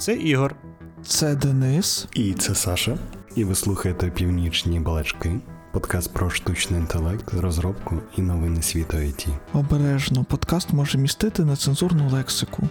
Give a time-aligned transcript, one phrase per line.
[0.00, 0.54] Це Ігор.
[1.02, 2.08] Це Денис.
[2.14, 2.98] І це Саша.
[3.36, 5.40] І ви слухаєте Північні балачки,
[5.72, 9.28] подкаст про штучний інтелект, розробку і новини світу IT.
[9.52, 12.62] Обережно, подкаст може містити нецензурну лексику.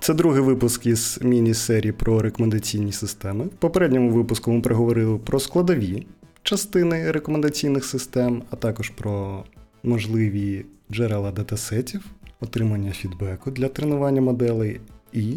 [0.00, 3.44] Це другий випуск із міні-серії про рекомендаційні системи.
[3.44, 6.06] В попередньому випуску ми проговорили про складові
[6.42, 9.44] частини рекомендаційних систем, а також про
[9.82, 12.04] можливі джерела датасетів,
[12.40, 14.80] отримання фідбеку для тренування моделей
[15.12, 15.34] і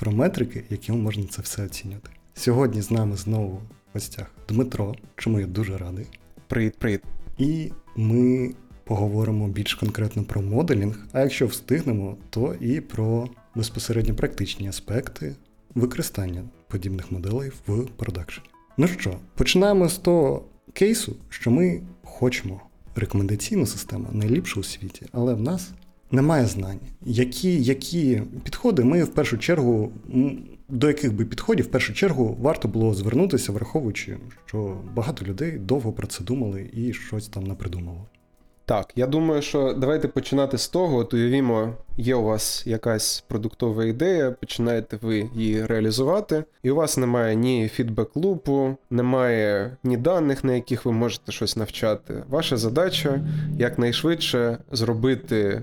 [0.00, 2.10] про метрики, якими можна це все оцінювати.
[2.34, 3.60] Сьогодні з нами знову в
[3.94, 6.06] гостях Дмитро, чому я дуже радий.
[6.46, 7.02] Привіт, привіт.
[7.38, 8.54] І ми
[8.84, 15.36] поговоримо більш конкретно про моделінг, а якщо встигнемо, то і про безпосередньо практичні аспекти
[15.74, 18.46] використання подібних моделей в продакшені.
[18.76, 22.60] Ну що, починаємо з того кейсу, що ми хочемо
[22.96, 25.72] рекомендаційну систему найліпшу у світі, але в нас
[26.10, 26.80] немає знань.
[27.06, 29.92] Які які підходи ми в першу чергу,
[30.68, 35.92] до яких би підходів в першу чергу варто було звернутися, враховуючи, що багато людей довго
[35.92, 38.06] про це думали і щось там напридумало.
[38.70, 40.96] Так, я думаю, що давайте починати з того.
[40.96, 46.96] От уявімо, є у вас якась продуктова ідея, починаєте ви її реалізувати, і у вас
[46.96, 52.22] немає ні фідбек-лупу, немає ні даних, на яких ви можете щось навчати.
[52.28, 53.20] Ваша задача
[53.58, 55.62] якнайшвидше зробити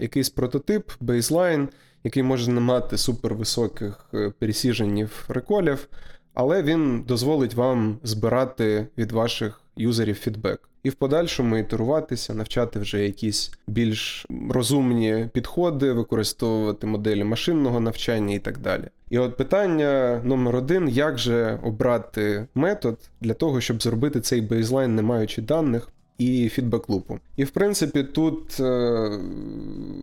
[0.00, 1.68] якийсь прототип, бейзлайн,
[2.04, 5.88] який може не мати супервисоких е, пересіженів реколів,
[6.34, 10.68] але він дозволить вам збирати від ваших юзерів фідбек.
[10.82, 18.38] І в подальшому ітеруватися, навчати вже якісь більш розумні підходи, використовувати моделі машинного навчання і
[18.38, 18.84] так далі.
[19.10, 24.94] І от питання номер один: як же обрати метод для того, щоб зробити цей бейзлайн,
[24.94, 25.88] не маючи даних,
[26.22, 27.18] і фідбек-лупу.
[27.36, 29.10] І в принципі, тут е,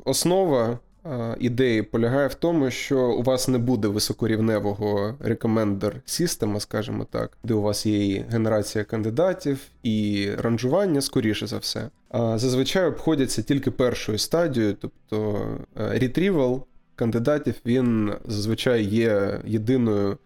[0.05, 7.07] основа е, ідеї полягає в тому, що у вас не буде високорівневого рекомендер система, скажімо
[7.11, 11.89] так, де у вас є і генерація кандидатів, і ранжування, скоріше за все.
[12.09, 16.61] А зазвичай обходяться тільки першою стадією, тобто retrieval
[16.95, 20.17] кандидатів він зазвичай є єдиною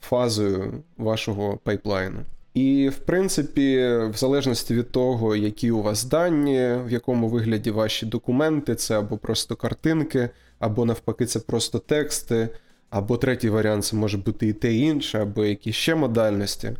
[0.00, 2.20] фазою вашого пайплайну.
[2.54, 8.06] І, в принципі, в залежності від того, які у вас дані, в якому вигляді ваші
[8.06, 12.48] документи, це або просто картинки, або навпаки, це просто тексти,
[12.90, 16.72] або третій варіант це може бути і те і інше, або якісь ще модальності.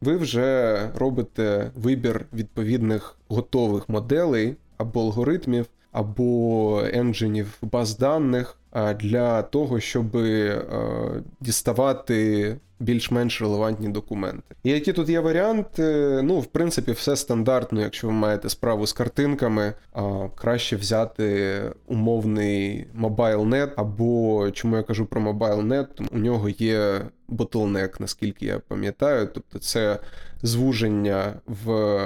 [0.00, 8.58] Ви вже робите вибір відповідних готових моделей або алгоритмів, або енджинів баз даних
[9.00, 10.62] для того, щоб е,
[11.40, 14.54] діставати більш-менш релевантні документи.
[14.62, 15.82] І які тут є варіанти?
[16.22, 19.72] Ну, в принципі, все стандартно, якщо ви маєте справу з картинками,
[20.34, 28.00] краще взяти умовний MobileNet, або чому я кажу про MobileNet, тому у нього є bottleneck,
[28.00, 29.98] наскільки я пам'ятаю, тобто це
[30.42, 31.98] звуження в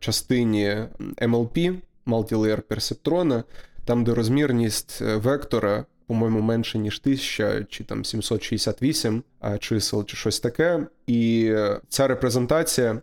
[0.00, 0.76] частині
[1.16, 1.74] MLP,
[2.06, 3.42] Multilayer Perceptron,
[3.84, 9.22] там, де розмірність е, вектора по-моєму, менше ніж 1000 чи там 768
[9.58, 10.86] чисел, чи щось таке.
[11.06, 11.52] І
[11.88, 13.00] ця репрезентація.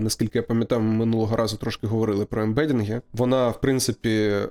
[0.00, 3.00] Наскільки я пам'ятаю, ми минулого разу трошки говорили про ембедінги.
[3.12, 4.48] Вона, в принципі, е,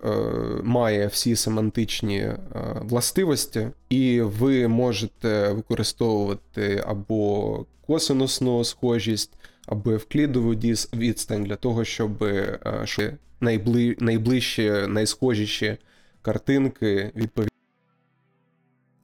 [0.64, 2.40] має всі семантичні е,
[2.82, 9.34] властивості, і ви можете використовувати або косинусну схожість,
[9.66, 10.52] або евклідову
[10.94, 12.24] відстань для того, щоб
[13.44, 15.78] е, найближчі, найсхожіші
[16.22, 17.52] картинки відповідно.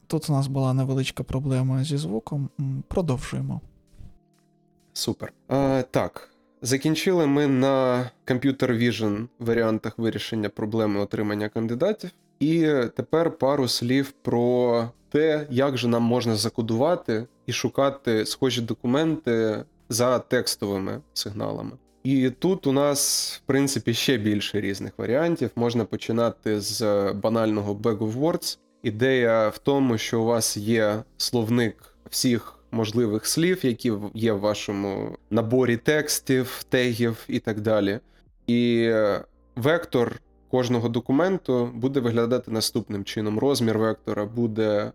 [0.08, 2.50] Тут у нас була невеличка проблема зі звуком.
[2.88, 3.62] Продовжуємо.
[4.94, 5.34] Супер.
[5.48, 6.30] А, Так.
[6.62, 12.12] Закінчили ми на Computer Vision варіантах вирішення проблеми отримання кандидатів.
[12.40, 19.64] І тепер пару слів про те, як же нам можна закодувати і шукати схожі документи
[19.90, 21.72] за текстовими сигналами.
[22.08, 25.50] І тут у нас, в принципі, ще більше різних варіантів.
[25.56, 26.82] Можна починати з
[27.14, 33.66] банального Bag of Words, Ідея в тому, що у вас є словник всіх можливих слів,
[33.66, 38.00] які є в вашому наборі текстів, тегів і так далі.
[38.48, 38.92] І
[39.56, 40.22] вектор
[40.52, 43.40] кожного документу буде виглядати наступним чином.
[43.40, 44.92] Розмір вектора буде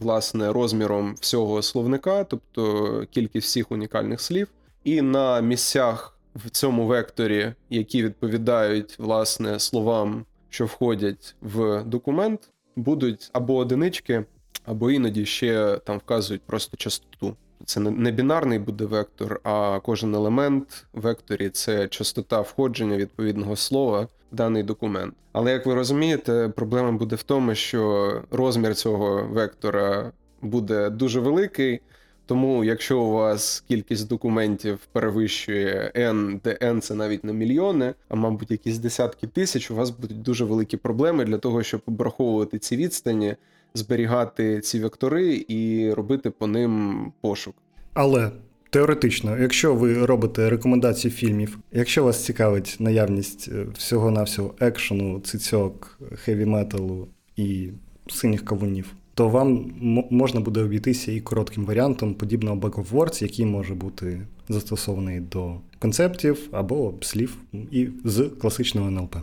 [0.00, 4.48] власне розміром всього словника, тобто кількість всіх унікальних слів.
[4.84, 13.30] І на місцях в цьому векторі, які відповідають власне словам, що входять в документ, будуть
[13.32, 14.24] або одинички,
[14.64, 17.36] або іноді ще там вказують просто частоту.
[17.64, 24.08] Це не бінарний буде вектор, а кожен елемент в векторі це частота входження відповідного слова
[24.32, 25.14] в даний документ.
[25.32, 31.80] Але як ви розумієте, проблема буде в тому, що розмір цього вектора буде дуже великий.
[32.28, 38.14] Тому, якщо у вас кількість документів перевищує N, де N це навіть не мільйони, а
[38.14, 42.76] мабуть, якісь десятки тисяч, у вас будуть дуже великі проблеми для того, щоб обраховувати ці
[42.76, 43.36] відстані,
[43.74, 47.54] зберігати ці вектори і робити по ним пошук.
[47.94, 48.30] Але
[48.70, 56.44] теоретично, якщо ви робите рекомендації фільмів, якщо вас цікавить наявність е, всього-навсього екшену, цицьок, хеві
[56.44, 57.68] металу і
[58.08, 59.72] синіх кавунів, то вам
[60.10, 65.54] можна буде обійтися і коротким варіантом подібного Back of Words, який може бути застосований до
[65.78, 67.36] концептів або слів
[67.70, 69.16] і з класичного НЛП.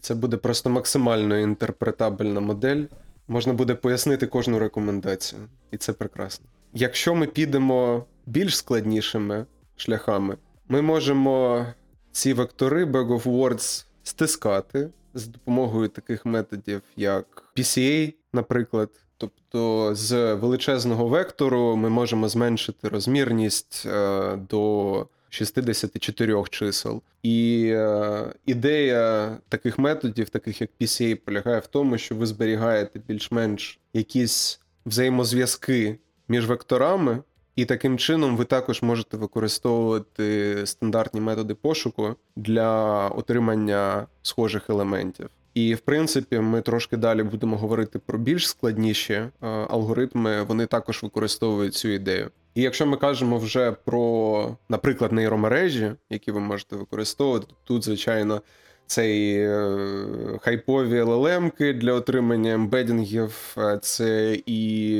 [0.00, 2.84] Це буде просто максимально інтерпретабельна модель.
[3.28, 6.46] Можна буде пояснити кожну рекомендацію, і це прекрасно.
[6.74, 9.46] Якщо ми підемо більш складнішими
[9.76, 10.36] шляхами,
[10.68, 11.66] ми можемо
[12.12, 18.90] ці вектори Bag of Words стискати з допомогою таких методів, як PCA, наприклад.
[19.18, 27.02] Тобто з величезного вектору ми можемо зменшити розмірність е, до 64 чисел.
[27.22, 33.78] І е, ідея таких методів, таких як PCA, полягає в тому, що ви зберігаєте більш-менш
[33.92, 35.98] якісь взаємозв'язки
[36.28, 37.22] між векторами,
[37.56, 45.30] і таким чином ви також можете використовувати стандартні методи пошуку для отримання схожих елементів.
[45.56, 50.42] І в принципі, ми трошки далі будемо говорити про більш складніші е, алгоритми.
[50.42, 52.30] Вони також використовують цю ідею.
[52.54, 58.42] І якщо ми кажемо вже про, наприклад, нейромережі, які ви можете використовувати, тут, звичайно,
[58.86, 64.90] це і е, хайпові LLM-ки для отримання ембедінгів, е, це і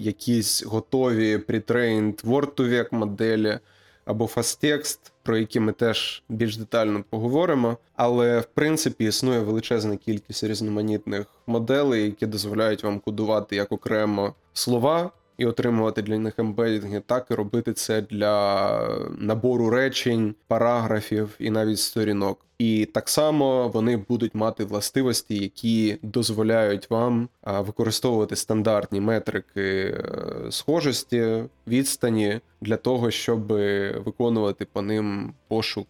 [0.00, 3.58] якісь готові pre-trained word to vec моделі
[4.04, 7.76] або фасттекст, про які ми теж більш детально поговоримо.
[7.96, 15.10] Але в принципі існує величезна кількість різноманітних моделей, які дозволяють вам кодувати як окремо слова
[15.42, 21.78] і отримувати для них ембедінги, так і робити це для набору речень, параграфів і навіть
[21.78, 22.46] сторінок.
[22.58, 30.02] І так само вони будуть мати властивості, які дозволяють вам використовувати стандартні метрики е,
[30.50, 33.46] схожості, відстані для того, щоб
[34.04, 35.88] виконувати по ним пошук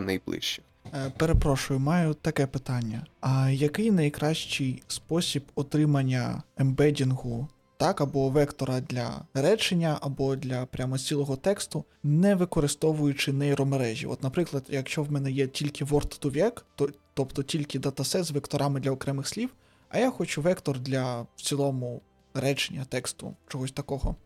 [0.00, 0.64] найближчих.
[0.94, 3.06] Е, Перепрошую, маю таке питання.
[3.20, 11.36] А який найкращий спосіб отримання ембедінгу так, або вектора для речення, або для прямо цілого
[11.36, 14.06] тексту, не використовуючи нейромережі.
[14.06, 18.30] От, наприклад, якщо в мене є тільки word to vec, то, тобто тільки датасет з
[18.30, 19.50] векторами для окремих слів,
[19.88, 22.00] а я хочу вектор для в цілому
[22.34, 24.16] речення, тексту, чогось такого.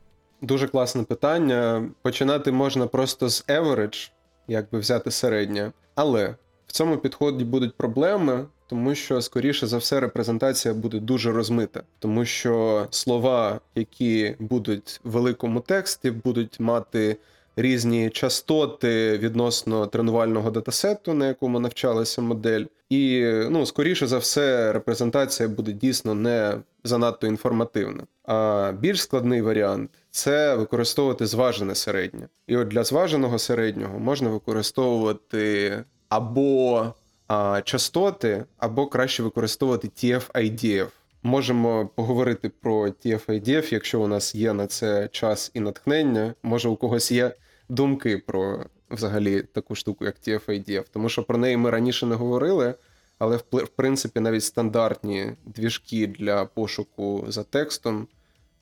[0.42, 1.90] Дуже класне питання.
[2.02, 4.10] Починати можна просто з average,
[4.48, 6.36] якби взяти середнє, але
[6.70, 12.24] в цьому підході будуть проблеми, тому що, скоріше за все, репрезентація буде дуже розмита, тому
[12.24, 17.16] що слова, які будуть в великому тексті, будуть мати
[17.56, 22.64] різні частоти відносно тренувального датасету, на якому навчалася модель.
[22.90, 28.02] І, ну, скоріше за все, репрезентація буде дійсно не занадто інформативна.
[28.24, 32.28] А більш складний варіант це використовувати зважене середнє.
[32.46, 36.86] І от для зваженого середнього можна використовувати або
[37.28, 40.88] а, частоти, або краще використовувати TF-IDF.
[41.22, 46.34] Можемо поговорити про TF-IDF, якщо у нас є на це час і натхнення.
[46.42, 47.34] Може, у когось є
[47.68, 52.74] думки про взагалі таку штуку, як TF-IDF, тому що про неї ми раніше не говорили,
[53.18, 58.08] але в принципі навіть стандартні двіжки для пошуку за текстом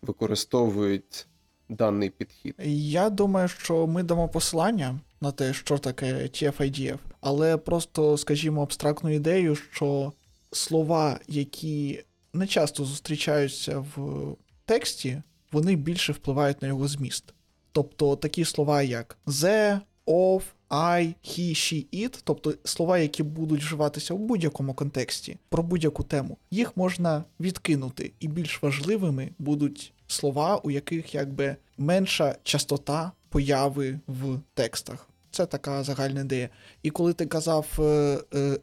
[0.02, 1.26] використовують
[1.68, 2.54] даний підхід.
[2.64, 9.10] Я думаю, що ми дамо посилання на те, що таке TF-IDF, але просто, скажімо, абстрактну
[9.10, 10.12] ідею, що
[10.52, 14.26] слова, які не часто зустрічаються в
[14.64, 15.22] тексті,
[15.52, 17.24] вони більше впливають на його зміст.
[17.72, 24.14] Тобто такі слова, як the, of, I, he, she, it, тобто слова, які будуть вживатися
[24.14, 30.70] в будь-якому контексті про будь-яку тему, їх можна відкинути, і більш важливими будуть слова, у
[30.70, 35.08] яких якби менша частота появи в текстах.
[35.30, 36.48] Це така загальна ідея.
[36.82, 37.66] І коли ти казав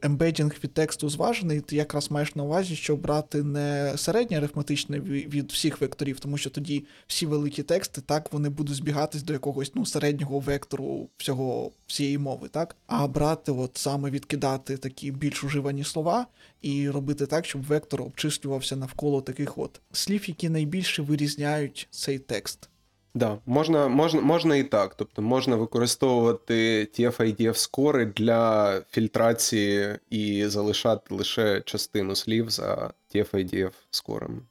[0.01, 5.51] ембедінг від тексту зважений, ти якраз маєш на увазі, що брати не середнє арифметичне від
[5.51, 9.85] всіх векторів, тому що тоді всі великі тексти, так, вони будуть збігатись до якогось ну,
[9.85, 12.75] середнього вектору всього всієї мови, так?
[12.87, 16.27] А брати, от саме відкидати такі більш уживані слова
[16.61, 22.69] і робити так, щоб вектор обчислювався навколо таких от слів, які найбільше вирізняють цей текст.
[23.15, 24.95] Да, можна можна, можна і так.
[24.95, 34.41] Тобто можна використовувати TF-IDF скори для фільтрації і залишати лише частину слів за TF-IDF скорами.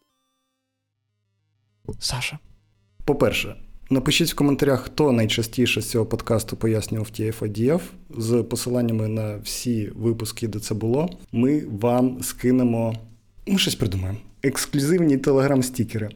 [1.98, 2.38] Саша.
[3.04, 3.56] По-перше,
[3.90, 7.80] напишіть в коментарях, хто найчастіше з цього подкасту пояснював TF-IDF
[8.10, 11.18] з посиланнями на всі випуски, де це було.
[11.32, 12.94] Ми вам скинемо.
[13.46, 14.18] Ми щось придумаємо.
[14.42, 16.10] Ексклюзивні телеграм-стікери.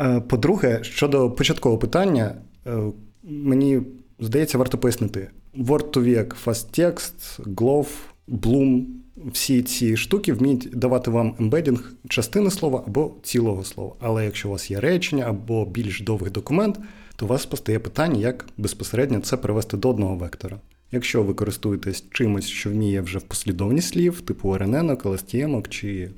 [0.00, 2.34] Е, По-друге, щодо початкового питання,
[2.66, 2.78] е,
[3.22, 3.80] мені
[4.20, 5.30] здається, варто пояснити.
[5.58, 7.88] Word2Vec, FastText, Glove,
[8.28, 8.84] Bloom,
[9.32, 13.94] всі ці штуки вміють давати вам ембедінг частини слова або цілого слова.
[14.00, 16.80] Але якщо у вас є речення або більш довгий документ,
[17.16, 20.60] то у вас постає питання, як безпосередньо це перевести до одного вектора.
[20.92, 26.10] Якщо ви користуєтесь чимось, що вміє вже в послідовність слів, типу RNN, LSTM чи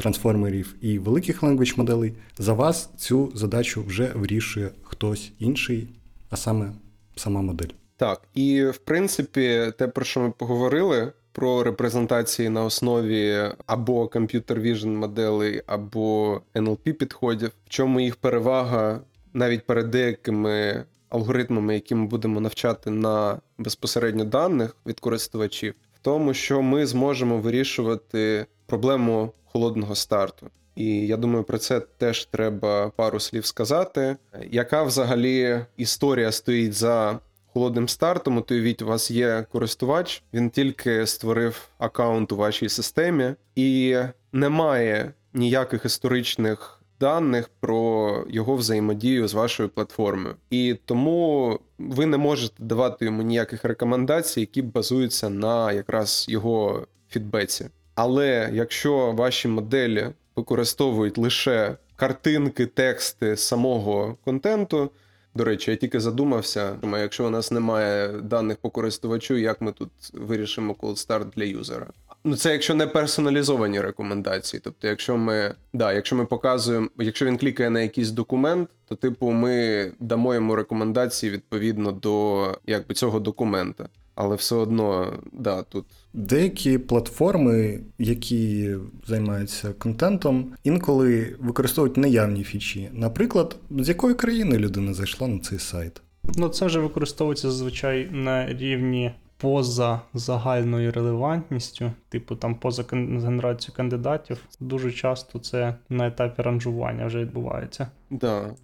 [0.00, 5.88] трансформерів і великих language моделей, за вас цю задачу вже вирішує хтось інший,
[6.30, 6.72] а саме
[7.16, 7.68] сама модель.
[7.96, 14.60] Так, і в принципі, те, про що ми поговорили, про репрезентації на основі або комп'ютер
[14.60, 19.00] vision моделей, або NLP підходів, в чому їх перевага
[19.32, 26.34] навіть перед деякими алгоритмами, які ми будемо навчати на безпосередньо даних від користувачів, в тому,
[26.34, 30.46] що ми зможемо вирішувати проблему холодного старту.
[30.76, 34.16] І я думаю, про це теж треба пару слів сказати.
[34.50, 37.18] Яка взагалі історія стоїть за
[37.52, 38.38] холодним стартом?
[38.38, 43.96] От уявіть, у вас є користувач, він тільки створив аккаунт у вашій системі, і
[44.32, 50.34] немає ніяких історичних даних про його взаємодію з вашою платформою.
[50.50, 57.68] І тому ви не можете давати йому ніяких рекомендацій, які базуються на якраз його фідбеці.
[58.02, 64.90] Але якщо ваші моделі використовують лише картинки, тексти самого контенту.
[65.34, 69.90] До речі, я тільки задумався, якщо у нас немає даних по користувачу, як ми тут
[70.12, 71.86] вирішимо cold start для юзера?
[72.24, 74.60] Ну, це якщо не персоналізовані рекомендації.
[74.64, 79.30] Тобто, якщо ми да, якщо ми показуємо, якщо він клікає на якийсь документ, то типу
[79.30, 83.88] ми дамо йому рекомендації відповідно до якби цього документа.
[84.14, 88.74] Але все одно, да, тут Деякі платформи, які
[89.06, 92.88] займаються контентом, інколи використовують неявні фічі.
[92.92, 96.02] Наприклад, з якої країни людина зайшла на цей сайт.
[96.36, 104.44] Ну, це вже використовується зазвичай на рівні поза загальною релевантністю, типу там поза генерацією кандидатів.
[104.60, 107.88] Дуже часто це на етапі ранжування вже відбувається.
[108.10, 108.54] да,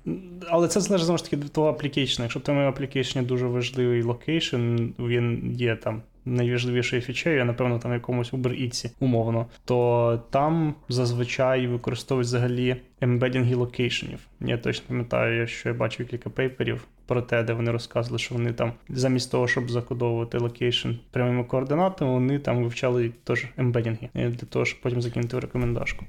[0.48, 2.24] Але це залежить знову ж таки від твого application а.
[2.24, 7.92] Якщо в твоєму application і дуже важливий location, він є там найважливішою фічею, напевно, там
[7.92, 14.18] якомусь Uber Eats, умовно, то там зазвичай використовують взагалі embedding и location ів.
[14.40, 18.34] Я точно пам'ятаю, що я бачив кілька paper ів про те, де вони розказували, що
[18.34, 24.08] вони там замість того, щоб закодовувати location прямими координатами, вони там вивчали теж embedding и
[24.14, 26.04] для того, щоб потім закинути в рекомендашку.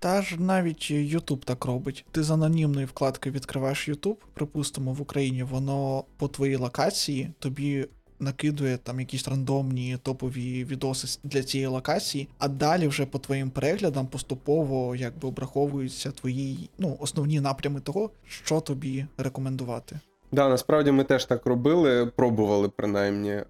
[0.00, 2.04] Та ж навіть YouTube так робить.
[2.10, 7.86] Ти з анонімної вкладки відкриваєш YouTube, припустимо, в Україні воно по твоїй локації тобі
[8.20, 14.06] накидує там якісь рандомні топові відоси для цієї локації, а далі вже по твоїм переглядам
[14.06, 20.00] поступово якби обраховуються твої ну, основні напрями того, що тобі рекомендувати.
[20.32, 23.30] Да, насправді ми теж так робили, пробували принаймні.
[23.30, 23.44] Е,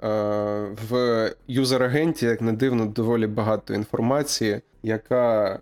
[0.89, 5.59] В юзер-агенті, як не дивно, доволі багато інформації, яка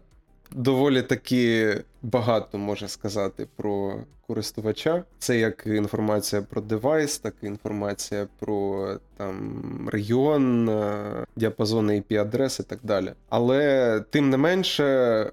[0.52, 3.94] доволі таки багато може сказати про
[4.26, 5.04] користувача.
[5.18, 11.02] Це як інформація про девайс, так і інформація про там регіон, е,
[11.36, 13.12] діапазон IP-адрес і так далі.
[13.28, 14.84] Але тим не менше.
[14.84, 15.30] е,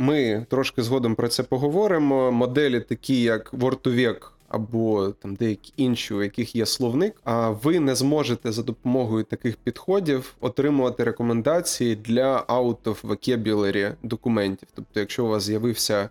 [0.00, 2.32] Ми трошки згодом про це поговоримо.
[2.32, 4.16] Моделі, такі як Word2Vec
[4.48, 9.56] або там деякі інші, у яких є словник, а ви не зможете за допомогою таких
[9.56, 14.68] підходів отримувати рекомендації для out of vocabulary документів.
[14.74, 16.08] Тобто, якщо у вас з'явився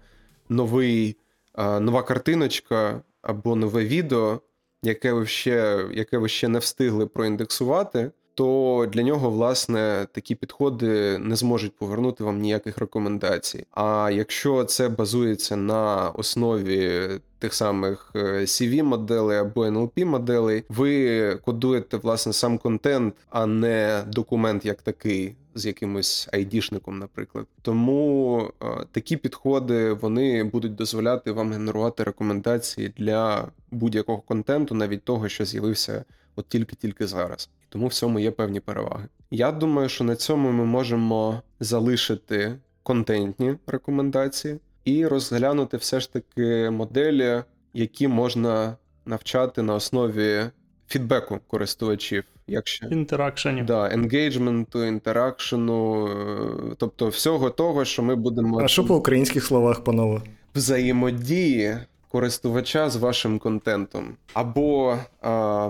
[0.50, 1.16] новий,
[1.58, 4.42] нова картиночка або нове відео,
[4.84, 8.12] яке ви ще, яке ви ще не встигли проіндексувати.
[8.38, 13.66] То для нього, власне, такі підходи не зможуть повернути вам ніяких рекомендацій.
[13.72, 22.34] А якщо це базується на основі тих самих е, CV-моделей або NLP-моделей, ви кодуєте власне
[22.34, 25.36] сам контент, а не документ як такий.
[25.56, 33.48] З якимось айдішником, наприклад, тому е, такі підходи вони будуть дозволяти вам генерувати рекомендації для
[33.72, 36.04] будь-якого контенту, навіть того, що з'явився
[36.38, 37.50] от тільки-тільки зараз.
[37.62, 39.06] І тому в цьому є певні переваги.
[39.32, 46.70] Я думаю, що на цьому ми можемо залишити контентні рекомендації і розглянути все ж таки
[46.70, 48.76] моделі, які можна
[49.06, 50.44] навчати на основі
[50.88, 52.24] фідбеку користувачів.
[52.50, 53.66] Якщо Інтеракшенів.
[53.66, 59.84] да, енгейджменту, інтеракшену, е, тобто всього того, що ми будемо А що по українських словах,
[59.84, 60.22] панове?
[60.56, 61.78] взаємодії
[62.12, 64.16] користувача з вашим контентом.
[64.34, 65.70] Або, а,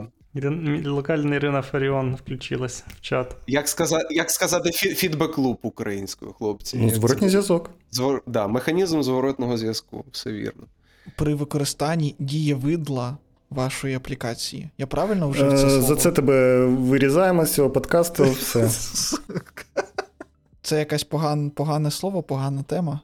[0.86, 3.36] Локальна Ірина Фаріон включилась в чат.
[3.48, 6.78] як, сказати, як сказати, фідбек-луп українською, хлопці.
[6.78, 7.70] Ну, зворотній зв'язок.
[7.92, 8.22] Звор...
[8.28, 10.64] Да, механізм зворотного зв'язку, все вірно.
[11.16, 13.18] При використанні дієвидла
[13.50, 14.70] вашої аплікації.
[14.78, 15.82] Я правильно вжив це Е, слово?
[15.82, 18.24] За це тебе вирізаємо з цього подкасту.
[18.32, 18.70] Все.
[20.62, 23.00] Це якесь поган, погане слово, погана тема.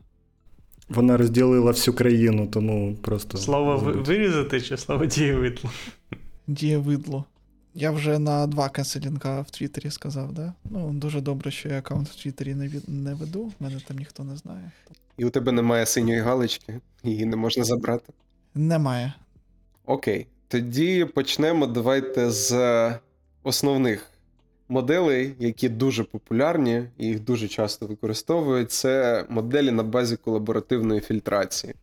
[0.90, 3.38] Вона розділила всю країну, тому просто.
[3.38, 5.70] Слово ви- вирізати чи слово дієвидло?
[6.48, 7.26] Дієвидло.
[7.76, 10.54] Я вже на два канцелінга в Твіттері сказав, да?
[10.66, 12.90] Ну, дуже добре, що я аккаунт в Твіттері не, від...
[12.90, 14.72] не веду, мене там ніхто не знає.
[15.18, 18.14] І у тебе немає синьої галочки, її не можна забрати.
[18.56, 19.14] Немає.
[19.86, 21.68] Окей, тоді почнемо.
[21.68, 22.52] Давайте з
[23.44, 24.10] основних
[24.70, 28.72] моделей, які дуже популярні і їх дуже часто використовують.
[28.72, 31.74] Це моделі на базі колаборативної фільтрації.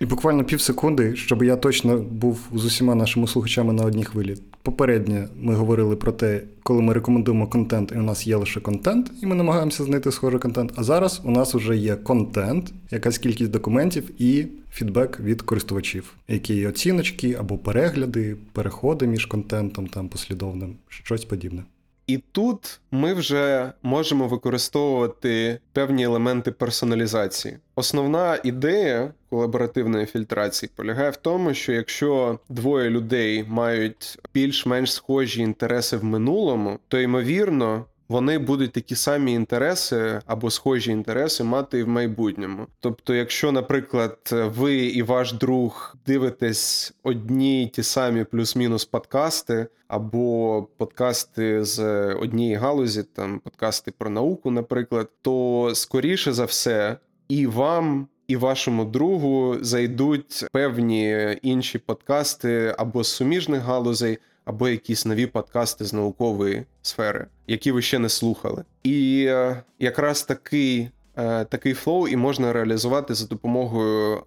[0.00, 4.36] І буквально пів секунди, щоб я точно був з усіма нашими слухачами на одній хвилі.
[4.62, 9.12] Попередньо ми говорили про те, коли ми рекомендуємо контент, і у нас є лише контент,
[9.22, 10.72] і ми намагаємося знайти схожий контент.
[10.76, 16.54] А зараз у нас вже є контент, якась кількість документів і фідбек від користувачів, які
[16.54, 21.62] є оціночки або перегляди, переходи між контентом там послідовним, щось подібне.
[22.10, 27.58] І тут ми вже можемо використовувати певні елементи персоналізації.
[27.74, 35.96] Основна ідея колаборативної фільтрації полягає в тому, що якщо двоє людей мають більш-менш схожі інтереси
[35.96, 37.84] в минулому, то ймовірно.
[38.10, 42.66] Вони будуть такі самі інтереси або схожі інтереси мати в майбутньому.
[42.80, 50.62] Тобто, якщо, наприклад, ви і ваш друг дивитесь одні й ті самі плюс-мінус подкасти, або
[50.76, 51.80] подкасти з
[52.14, 56.96] однієї галузі, там подкасти про науку, наприклад, то скоріше за все,
[57.28, 58.08] і вам.
[58.28, 64.18] І вашому другу зайдуть певні інші подкасти або з суміжних галузей,
[64.50, 68.64] або якісь нові подкасти з наукової сфери, які ви ще не слухали.
[68.82, 74.22] І е, якраз такий, е, такий флоу і можна реалізувати за допомогою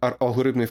[0.00, 0.70] ар- алгоритмів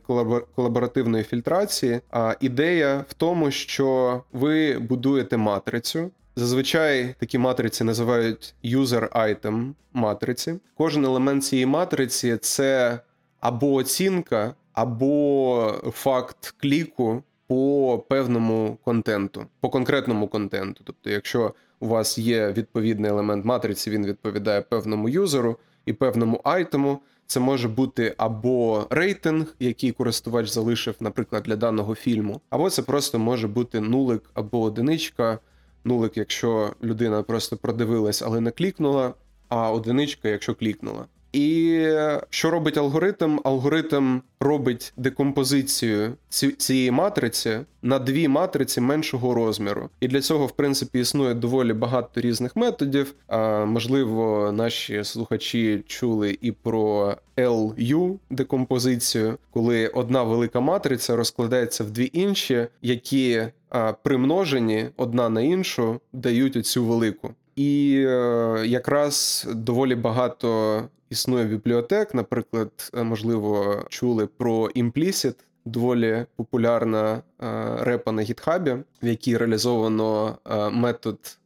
[0.56, 2.00] колаборативної фільтрації.
[2.12, 6.12] А ідея в тому, що ви будуєте матрицю.
[6.36, 10.54] Зазвичай такі матриці називають user-item матриці.
[10.78, 13.00] Кожен елемент цієї матриці це
[13.40, 20.84] або оцінка, або факт кліку по певному контенту, по конкретному контенту.
[20.84, 27.00] Тобто, якщо у вас є відповідний елемент матриці, він відповідає певному юзеру і певному айтему.
[27.26, 33.20] Це може бути або рейтинг, який користувач залишив, наприклад, для даного фільму, або це просто
[33.20, 35.40] може бути нулик або одиничка.
[35.84, 39.14] Нулик, якщо людина просто продивилась, але не клікнула,
[39.50, 41.06] а одиничка, якщо клікнула.
[41.34, 41.86] І
[42.30, 43.40] що робить алгоритм?
[43.44, 46.14] Алгоритм робить декомпозицію
[46.58, 49.90] цієї матриці на дві матриці меншого розміру.
[50.00, 53.14] І для цього, в принципі, існує доволі багато різних методів.
[53.28, 61.92] А, можливо, наші слухачі чули і про LU декомпозицію, коли одна велика матриця розкладається в
[61.92, 63.44] дві інші, які
[64.04, 67.32] примножені одна на іншу дають оцю велику.
[67.56, 70.82] І е, якраз доволі багато
[71.12, 72.14] існує бібліотек.
[72.14, 77.22] Наприклад, е, можливо, чули про Implicit, доволі популярна е,
[77.80, 78.72] репа на гітхабі,
[79.04, 81.38] в якій реалізовано е, метод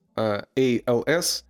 [0.57, 1.43] ALS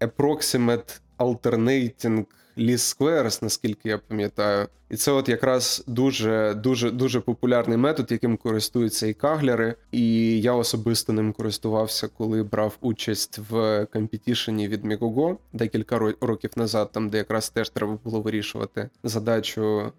[0.00, 2.24] Approximate Alternating
[2.58, 4.66] Least Squares, наскільки я пам'ятаю.
[4.90, 9.74] І це от якраз дуже дуже дуже популярний метод, яким користуються і каглери.
[9.92, 16.92] І я особисто ним користувався, коли брав участь в компетішені від Megogo декілька років назад,
[16.92, 19.90] там де якраз теж треба було вирішувати задачу е,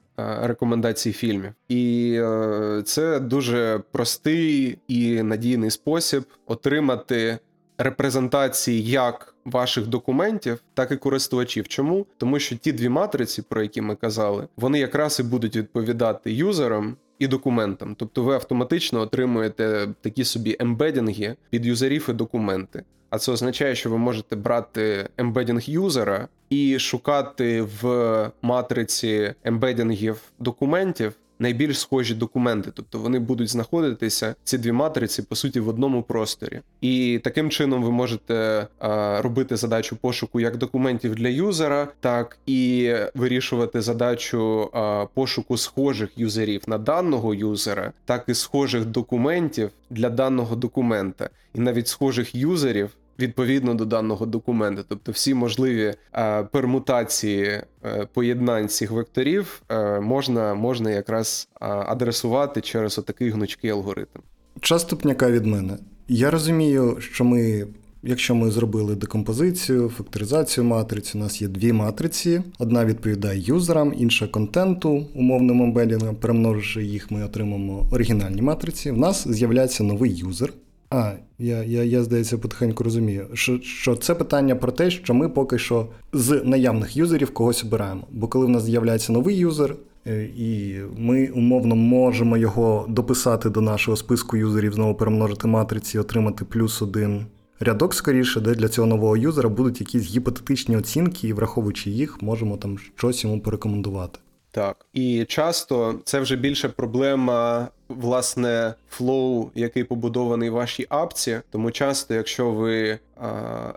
[0.42, 1.52] рекомендацій фільмів.
[1.68, 7.38] І е, це дуже простий і надійний спосіб отримати
[7.80, 11.68] репрезентації як ваших документів, так і користувачів.
[11.68, 12.06] Чому?
[12.18, 16.96] Тому що ті дві матриці, про які ми казали, вони якраз і будуть відповідати юзерам.
[17.20, 22.84] І документам, тобто ви автоматично отримуєте такі собі ембедінги під юзерів і документи.
[23.10, 31.14] А це означає, що ви можете брати ембедінг юзера і шукати в матриці ембедінгів документів
[31.40, 36.60] найбільш схожі документи, тобто вони будуть знаходитися ці дві матриці по суті в одному просторі.
[36.82, 42.94] І таким чином ви можете а, робити задачу пошуку як документів для юзера, так і
[43.16, 50.56] вирішувати задачу а, пошуку схожих юзерів на даного юзера, так і схожих документів для даного
[50.56, 54.84] документа, і навіть схожих юзерів відповідно до даного документа.
[54.88, 62.62] Тобто всі можливі е, пермутації е, поєднань цих векторів е, можна, можна якраз е, адресувати
[62.62, 64.20] через отакий гнучкий алгоритм.
[64.62, 65.78] Час ступняка від мене.
[66.08, 67.68] Я розумію, що ми,
[68.04, 72.42] якщо ми зробили декомпозицію, факторизацію матриці, у нас є дві матриці.
[72.60, 76.16] Одна відповідає юзерам, інша контенту, умовним ембедінгом.
[76.16, 78.92] Перемноживши їх, ми отримаємо оригінальні матриці.
[78.92, 80.54] В нас з'являється новий юзер.
[80.90, 85.30] А, я, я, я здається, потихеньку розумію, що, що це питання про те, що ми
[85.30, 88.04] поки що з наявних юзерів когось обираємо.
[88.12, 89.76] Бо коли в нас з'являється новий юзер,
[90.08, 96.46] е, і ми умовно можемо його дописати до нашого списку юзерів, знову перемножити матриці, отримати
[96.46, 97.26] плюс один
[97.60, 102.58] рядок скоріше, де для цього нового юзера будуть якісь гіпотетичні оцінки, і враховуючи їх, можемо
[102.58, 104.20] там щось йому порекомендувати.
[104.52, 104.86] Так.
[104.94, 111.40] І часто це вже більше проблема, власне, флоу, який побудований в вашій апці.
[111.50, 113.28] Тому часто, якщо ви а,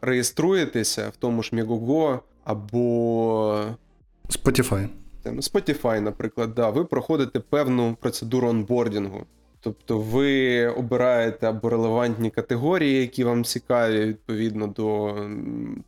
[0.03, 3.64] реєструєтеся в тому ж Megogo або
[4.29, 4.88] Spotify.
[5.25, 9.27] Spotify, наприклад, да, ви проходите певну процедуру онбордінгу.
[9.61, 15.16] Тобто ви обираєте або релевантні категорії, які вам цікаві відповідно до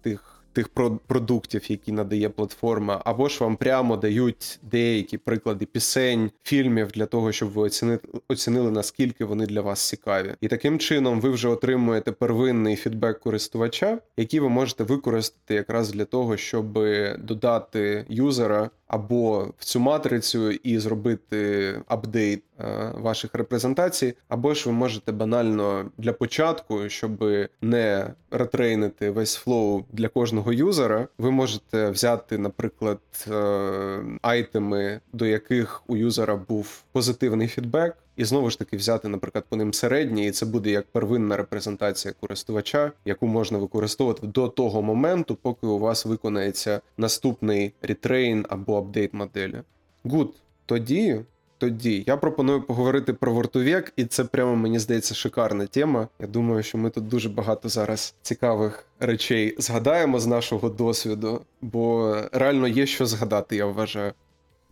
[0.02, 0.33] тих.
[0.54, 6.88] Тих про- продуктів, які надає платформа, або ж вам прямо дають деякі приклади пісень, фільмів
[6.88, 10.34] для того, щоб ви оцінили, оцінили наскільки вони для вас цікаві.
[10.40, 16.04] І таким чином ви вже отримуєте первинний фідбек користувача, який ви можете використати якраз для
[16.04, 16.78] того, щоб
[17.18, 24.72] додати юзера або в цю матрицю і зробити апдейт е, ваших репрезентацій, або ж ви
[24.72, 27.24] можете банально для початку, щоб
[27.62, 35.82] не ретрейнити весь флоу для кожного юзера, ви можете взяти, наприклад, е, айтеми, до яких
[35.86, 37.96] у юзера був позитивний фідбек.
[38.16, 42.14] І знову ж таки взяти, наприклад, по ним середній, і це буде як первинна репрезентація
[42.20, 49.14] користувача, яку можна використовувати до того моменту, поки у вас виконається наступний ретрейн або апдейт
[49.14, 49.62] моделі.
[50.04, 50.34] Гуд,
[50.66, 51.20] тоді,
[51.58, 56.08] тоді я пропоную поговорити про вортовік, і це прямо мені здається шикарна тема.
[56.20, 62.16] Я думаю, що ми тут дуже багато зараз цікавих речей згадаємо з нашого досвіду, бо
[62.32, 64.12] реально є що згадати, я вважаю.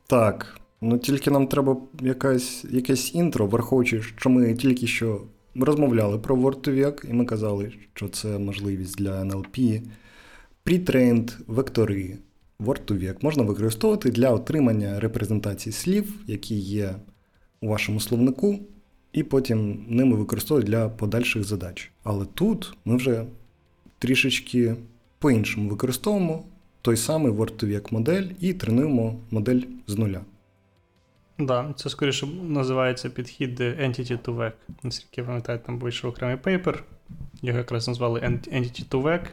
[0.07, 5.23] Так, ну тільки нам треба якась, якесь інтро, враховуючи, що ми тільки що
[5.55, 9.83] розмовляли про WordToVec, і ми казали, що це можливість для NLP.
[10.67, 12.19] Pre-trained вектори
[12.61, 16.95] Word2Vec можна використовувати для отримання репрезентації слів, які є
[17.61, 18.59] у вашому словнику,
[19.13, 21.91] і потім ними використовувати для подальших задач.
[22.03, 23.25] Але тут ми вже
[23.99, 24.77] трішечки
[25.19, 26.45] по-іншому використовуємо
[26.83, 30.21] той самий Word2Vec модель і тренуємо модель з нуля.
[31.47, 34.53] Да, це скоріше називається підхід Entity2Vec.
[34.83, 36.85] Наскільки я пам'ятаю, там вийшов окремий пейпер,
[37.43, 39.27] його якраз назвали Entity to Vec,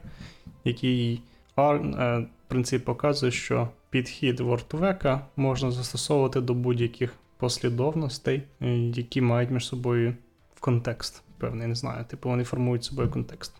[0.63, 1.21] який
[1.57, 9.67] е, принцип показує, що підхід WordVec можна застосовувати до будь-яких послідовностей, е, які мають між
[9.67, 10.15] собою
[10.55, 11.23] в контекст.
[11.37, 13.53] Певний, не знаю, типу вони формують собою контекст.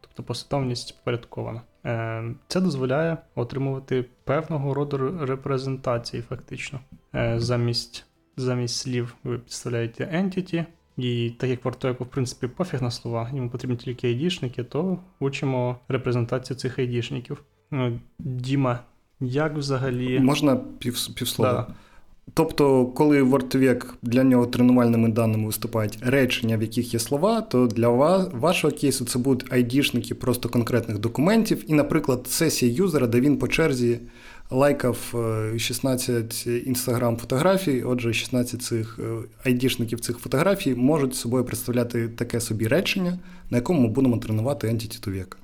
[0.00, 1.62] Тобто послідовність впорядкована.
[1.86, 6.80] Е, Це дозволяє отримувати певного роду репрезентації, фактично.
[7.14, 10.64] Е, Замість замість слів ви підставляєте entity,
[10.96, 15.76] і так як вартуєку, в принципі, пофіг на слова, йому потрібні тільки айдішники, то учимо
[15.88, 17.42] репрезентацію цих айдішників.
[17.70, 18.80] Ну, Діма,
[19.20, 20.20] як взагалі.
[20.20, 21.52] Можна пів, півслова?
[21.52, 21.74] Да.
[22.34, 27.88] Тобто, коли WordVec для нього тренувальними даними виступають речення, в яких є слова, то для
[27.88, 33.38] вас, вашого кейсу це будуть айдішники просто конкретних документів, і, наприклад, сесія юзера, де він
[33.38, 34.00] по черзі
[34.50, 35.14] лайкав
[35.58, 37.82] 16 інстаграм фотографій.
[37.82, 38.98] Отже, 16 цих
[39.44, 43.18] айдішників цих фотографій можуть собою представляти таке собі речення,
[43.50, 45.36] на якому ми будемо тренувати Vec.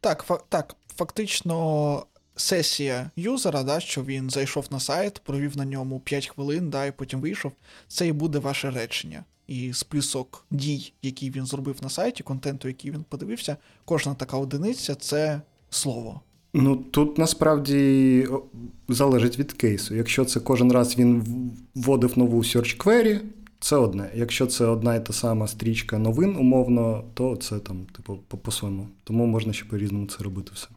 [0.00, 2.06] Так, фа- так, фактично.
[2.36, 6.92] Сесія юзера, да, що він зайшов на сайт, провів на ньому 5 хвилин, да, і
[6.92, 7.52] потім вийшов.
[7.88, 9.24] Це і буде ваше речення.
[9.46, 14.94] І список дій, які він зробив на сайті, контенту, який він подивився, кожна така одиниця
[14.94, 16.20] це слово.
[16.54, 18.28] Ну тут насправді
[18.88, 19.94] залежить від кейсу.
[19.94, 21.22] Якщо це кожен раз він
[21.74, 23.20] вводив нову search query,
[23.60, 24.10] це одне.
[24.14, 28.88] Якщо це одна і та сама стрічка новин, умовно, то це там, типу, по- по-своєму.
[29.04, 30.68] Тому можна ще по-різному це робити все.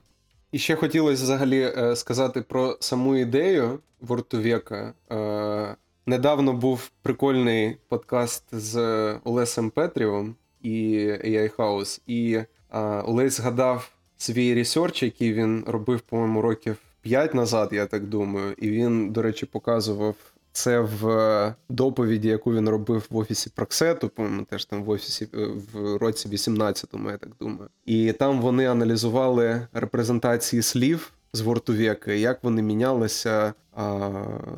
[0.51, 4.93] І ще хотілося взагалі е, сказати про саму ідею Вортовека.
[5.11, 8.77] Е, недавно був прикольний подкаст з
[9.23, 10.77] Олесем Петрівим і
[11.25, 12.47] AI House, і е,
[12.81, 13.89] Олесь згадав
[14.23, 18.55] свій ресерч, який він робив, по-моєму, років 5 назад, я так думаю.
[18.57, 20.15] І він, до речі, показував
[20.51, 25.47] Це в доповіді, яку він робив в офісі Проксету, по-моєму, теж там в офісі е,
[25.73, 27.69] в році 18-му, я так думаю.
[27.85, 34.09] І там вони аналізували репрезентації слів з Вортувєка, як вони мінялися а,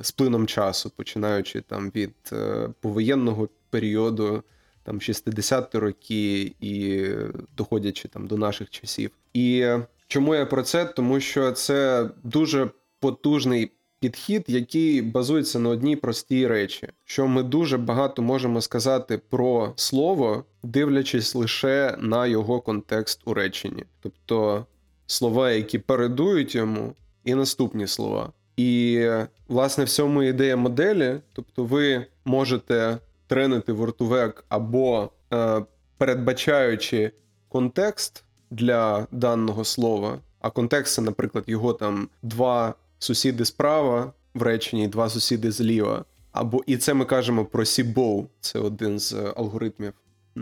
[0.01, 4.43] з плином часу, починаючи там від е, повоєнного періоду,
[4.85, 7.05] там 60-ті роки і
[7.57, 9.11] доходячи там до наших часів.
[9.33, 9.67] І
[10.07, 10.85] чому я про це?
[10.85, 12.69] Тому що це дуже
[12.99, 19.73] потужний підхід, який базується на одній простій речі, що ми дуже багато можемо сказати про
[19.75, 24.65] слово, дивлячись лише на його контекст у реченні, тобто
[25.07, 26.93] слова, які передують йому,
[27.23, 28.31] і наступні слова.
[28.57, 29.07] І
[29.47, 35.65] власне в цьому ідея моделі, тобто ви можете тренити вортувек або е,
[35.97, 37.11] передбачаючи
[37.49, 44.87] контекст для даного слова, а контекст це, наприклад, його там два сусіди справа в реченні,
[44.87, 46.05] два сусіди зліва.
[46.31, 49.93] Або і це ми кажемо про Сібоу, це один з алгоритмів
[50.37, 50.41] е,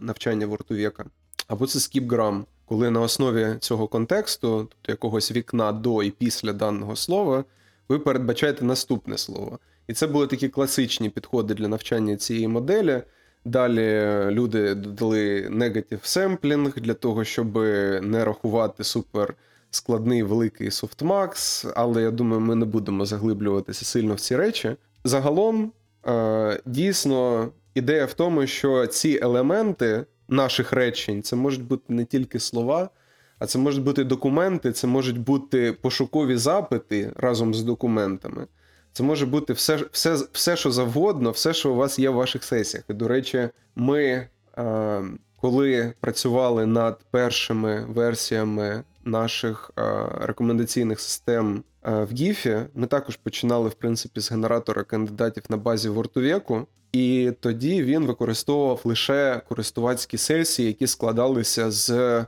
[0.00, 1.04] навчання вортувєка.
[1.48, 6.96] Або це скіпграм, коли на основі цього контексту, тобто якогось вікна до і після даного
[6.96, 7.44] слова,
[7.88, 9.58] ви передбачаєте наступне слово.
[9.88, 13.02] І це були такі класичні підходи для навчання цієї моделі.
[13.44, 17.56] Далі люди додали негатив семплінг для того, щоб
[18.02, 19.34] не рахувати супер
[19.70, 24.76] складний великий софтмакс, але я думаю, ми не будемо заглиблюватися сильно в ці речі.
[25.04, 25.72] Загалом,
[26.06, 32.40] е, дійсно, ідея в тому, що ці елементи наших речень це можуть бути не тільки
[32.40, 32.90] слова,
[33.38, 38.46] а це можуть бути документи, це можуть бути пошукові запити разом з документами.
[38.94, 42.44] Це може бути все, все, все, що завгодно, все, що у вас є в ваших
[42.44, 42.84] сесіях.
[42.90, 44.28] І, до речі, ми,
[44.58, 45.02] е,
[45.36, 49.82] коли працювали над першими версіями наших е,
[50.20, 55.88] рекомендаційних систем е, в GIF, ми також починали, в принципі, з генератора кандидатів на базі
[55.88, 56.66] Вортувєку.
[56.92, 62.26] І тоді він використовував лише користувацькі сесії, які складалися з е,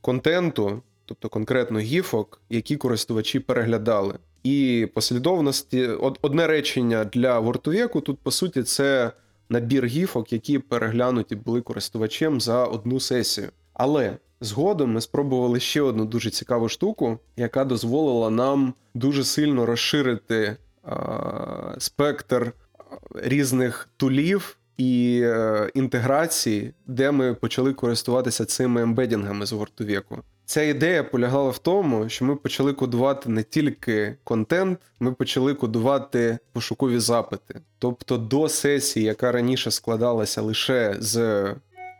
[0.00, 4.14] контенту, тобто конкретно гіфок, які користувачі переглядали.
[4.44, 5.86] І послідовності
[6.22, 9.12] одне речення для Вортувєку тут, по суті, це
[9.48, 13.48] набір гіфок, які переглянуті були користувачем за одну сесію.
[13.74, 20.56] Але згодом ми спробували ще одну дуже цікаву штуку, яка дозволила нам дуже сильно розширити
[20.82, 22.52] а, спектр
[23.14, 30.18] різних тулів і е, інтеграцій, де ми почали користуватися цими ембедінгами з Вортувєку.
[30.46, 36.38] Ця ідея полягала в тому, що ми почали кодувати не тільки контент, ми почали кодувати
[36.52, 37.60] пошукові запити.
[37.78, 41.44] Тобто до сесії, яка раніше складалася лише з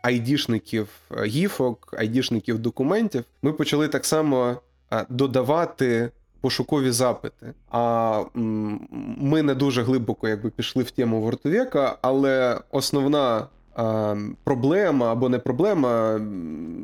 [0.03, 0.87] айдішників
[1.25, 4.61] гіфок, айдішників документів, ми почали так само
[5.09, 6.09] додавати
[6.41, 7.53] пошукові запити.
[7.71, 8.23] А
[9.17, 13.47] ми не дуже глибоко якби пішли в тему Вортовєка, але основна
[14.43, 16.21] проблема або не проблема,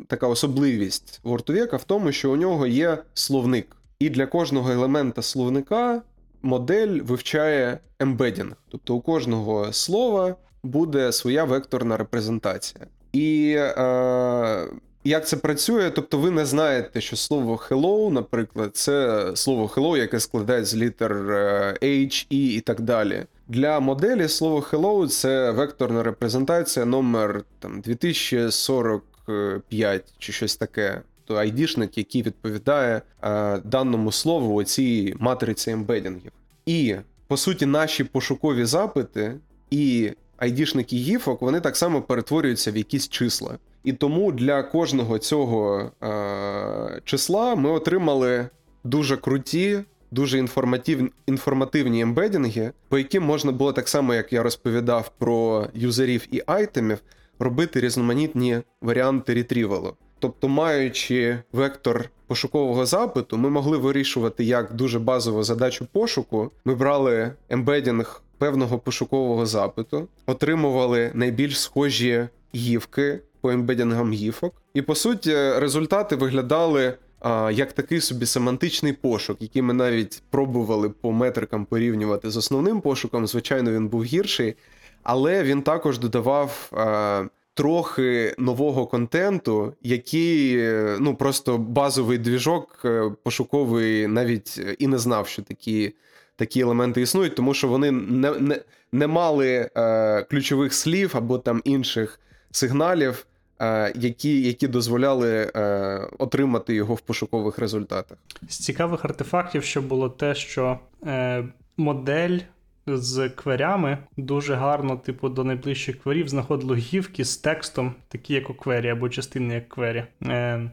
[0.08, 3.78] така особливість Word2Vec 'а в тому, що у нього є словник.
[4.00, 6.02] І для кожного елемента словника
[6.42, 8.54] модель вивчає ембедінг.
[8.70, 12.86] Тобто у кожного слова буде своя векторна репрезентація.
[13.14, 14.68] І е,
[15.04, 15.92] як це працює?
[15.92, 21.14] Тобто, ви не знаєте, що слово hello, наприклад, це слово hello, яке складається з літер
[21.14, 23.24] е, H, E і так далі.
[23.48, 31.02] Для моделі слово hello це векторна репрезентація номер там 2045 чи щось таке.
[31.26, 36.32] То айдішник, який відповідає е, даному слову у цій матриці ембедінгів.
[36.66, 36.96] І
[37.28, 39.36] по суті, наші пошукові запити
[39.70, 40.12] і
[40.42, 43.58] айдішники гіфок вони так само перетворюються в якісь числа.
[43.84, 48.48] І тому для кожного цього е, числа ми отримали
[48.84, 49.80] дуже круті,
[50.12, 56.28] дуже інформатив, інформативні ембедінги, по яким можна було так само, як я розповідав про юзерів
[56.32, 56.98] і айтемів,
[57.40, 59.94] робити різноманітні варіанти ретрівалу.
[60.20, 66.52] Тобто, маючи вектор пошукового запиту, ми могли вирішувати як дуже базову задачу пошуку.
[66.66, 74.54] Ми брали ембедінг певного пошукового запиту, отримували найбільш схожі гівки по ембедінгам гіфок.
[74.74, 80.90] І по суті, результати виглядали а, як такий собі семантичний пошук, який ми навіть пробували
[80.90, 83.28] по метрикам порівнювати з основним пошуком.
[83.28, 84.56] Звичайно, він був гірший,
[85.04, 86.70] але він також додавав.
[86.72, 87.24] А,
[87.54, 90.58] Трохи нового контенту, який
[91.00, 95.94] ну просто базовий двіжок е, пошуковий навіть і не знав, що такі
[96.36, 101.62] такі елементи існують, тому що вони не не, не мали е, ключових слів або там
[101.64, 102.20] інших
[102.52, 103.26] сигналів,
[103.62, 108.18] е, які які дозволяли е, отримати його в пошукових результатах.
[108.50, 111.44] З цікавих артефактів, що було те, що е,
[111.78, 112.40] модель
[112.88, 118.54] з кверями дуже гарно, типу, до найближчих кверів знаходило гівки з текстом, такі як у
[118.54, 120.04] квері або частини як квері.
[120.24, 120.72] Е,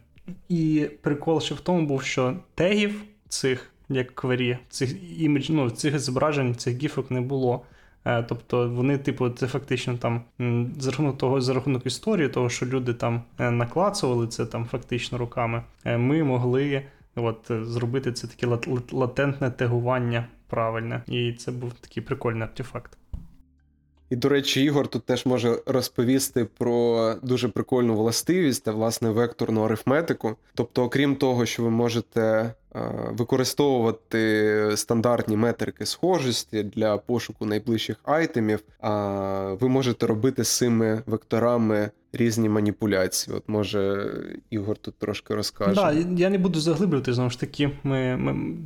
[0.48, 5.98] і прикол ще в тому був, що тегів цих як квері, цих імідж, ну, цих
[5.98, 7.62] зображень, цих гіфок не було.
[8.04, 10.22] Е, Тобто вони, типу, це фактично там
[10.78, 15.18] за рахунок того, за рахунок історії, того, що люди там е, наклацували це там фактично
[15.18, 16.82] руками, е, ми могли
[17.16, 21.02] от, зробити це таке лат- лат- латентне тегування правильне.
[21.06, 22.97] І це був такий прикольний артефакт.
[24.10, 29.62] І, до речі, Ігор тут теж може розповісти про дуже прикольну властивість та власне векторну
[29.62, 30.36] арифметику.
[30.54, 32.52] Тобто, окрім того, що ви можете е,
[33.10, 38.60] використовувати стандартні метрики схожості для пошуку найближчих айтемів,
[39.60, 43.36] ви можете робити з цими векторами різні маніпуляції.
[43.36, 44.12] От може
[44.50, 45.74] Ігор тут трошки розкаже.
[45.74, 48.56] Так, да, я не буду заглиблювати, знову ж таки, ми, ми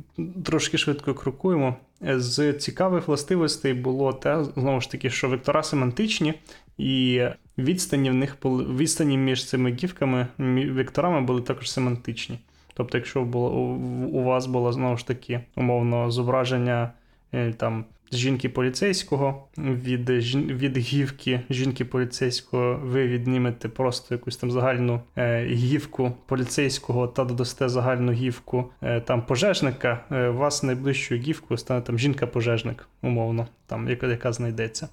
[0.45, 1.75] трошки швидко крокуємо.
[2.01, 6.33] З цікавих властивостей було те, знову ж таки, що вектора семантичні,
[6.77, 7.21] і
[7.57, 10.27] відстані в них відстані між цими гівками,
[10.71, 12.39] векторами були також семантичні.
[12.73, 13.75] Тобто, якщо було, у,
[14.05, 16.91] у вас було знову ж таки умовно зображення
[17.33, 20.09] е, там жінки поліцейського від,
[20.49, 27.69] від гівки жінки поліцейського, ви віднімете просто якусь там загальну е, гівку поліцейського та додасте
[27.69, 33.89] загальну гівку е, там пожежника, е, у вас найближчою гівкою стане там жінка-пожежник, умовно, там,
[33.89, 34.89] яка, яка знайдеться.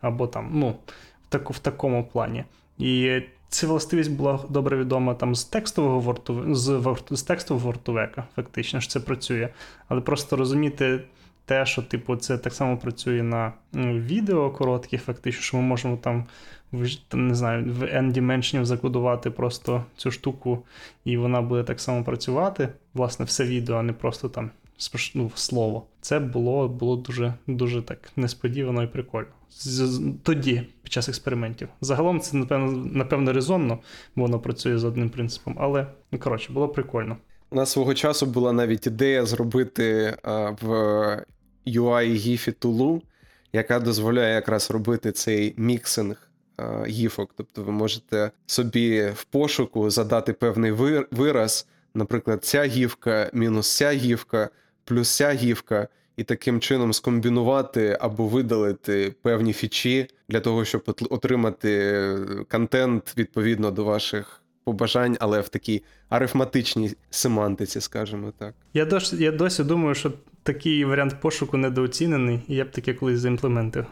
[0.00, 2.44] Або там, ну, в, таку, в такому плані.
[2.78, 8.80] І ця властивість була добре відома там з текстового ворту, з, з текстового вортовека, фактично,
[8.80, 9.48] що це працює.
[9.88, 11.00] Але просто розуміти
[11.48, 16.26] те, що типу, це так само працює на відео коротких, фактично, що ми можемо там,
[17.12, 20.64] не знаю, в N-dimensionів закодувати просто цю штуку,
[21.04, 22.68] і вона буде так само працювати.
[22.94, 24.50] Власне, все відео, а не просто там
[25.14, 25.86] ну, слово.
[26.00, 29.28] Це було, було дуже, дуже так несподівано і прикольно.
[29.50, 31.68] З- з- Тоді, під час експериментів.
[31.80, 33.78] Загалом це, напевно, напевно, резонно,
[34.16, 37.16] бо воно працює за одним принципом, але, ну, коротше, було прикольно.
[37.50, 41.24] У нас свого часу була навіть ідея зробити а, в
[41.76, 43.02] UI гіфі тулу,
[43.52, 47.30] яка дозволяє якраз робити цей міксинг а, гіфок.
[47.36, 50.72] Тобто ви можете собі в пошуку задати певний
[51.10, 54.50] вираз, наприклад, ця гівка мінус ця гівка,
[54.84, 62.02] плюс ця гівка, і таким чином скомбінувати або видалити певні фічі для того, щоб отримати
[62.48, 68.54] контент відповідно до ваших побажань, але в такій арифматичній семантиці, скажімо так.
[68.74, 70.12] Я досі, я досі думаю, що
[70.48, 73.86] такий варіант пошуку недооцінений, і я б таке колись заімплементив.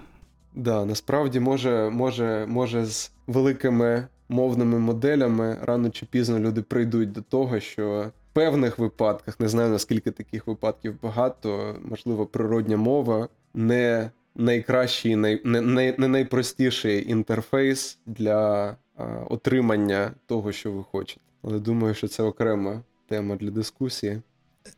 [0.54, 7.20] Да, насправді може, може, може з великими мовними моделями рано чи пізно люди прийдуть до
[7.22, 14.10] того, що в певних випадках, не знаю наскільки таких випадків багато, можливо, природня мова не
[14.34, 21.20] найкращий, най, не, не, не найпростіший інтерфейс для а, отримання того, що ви хочете.
[21.42, 24.22] Але думаю, що це окрема тема для дискусії.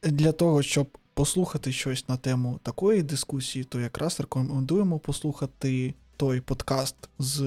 [0.02, 0.86] Для того, щоб
[1.18, 7.40] послухати щось на тему такої дискусії, то якраз рекомендуємо послухати той подкаст з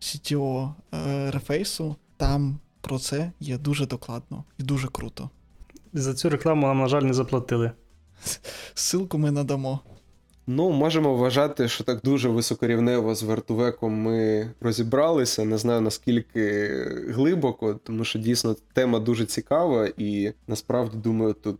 [0.00, 1.96] CTO е, Рефейсу.
[2.16, 5.30] Там про це є дуже докладно і дуже круто.
[5.92, 7.72] За цю рекламу нам, на жаль, не заплатили.
[8.74, 9.80] Ссылку ми надамо.
[10.46, 15.44] Ну, можемо вважати, що так дуже високорівнево з вертувеком ми розібралися.
[15.44, 16.68] Не знаю наскільки
[17.08, 21.58] глибоко, тому що дійсно тема дуже цікава, і насправді думаю, тут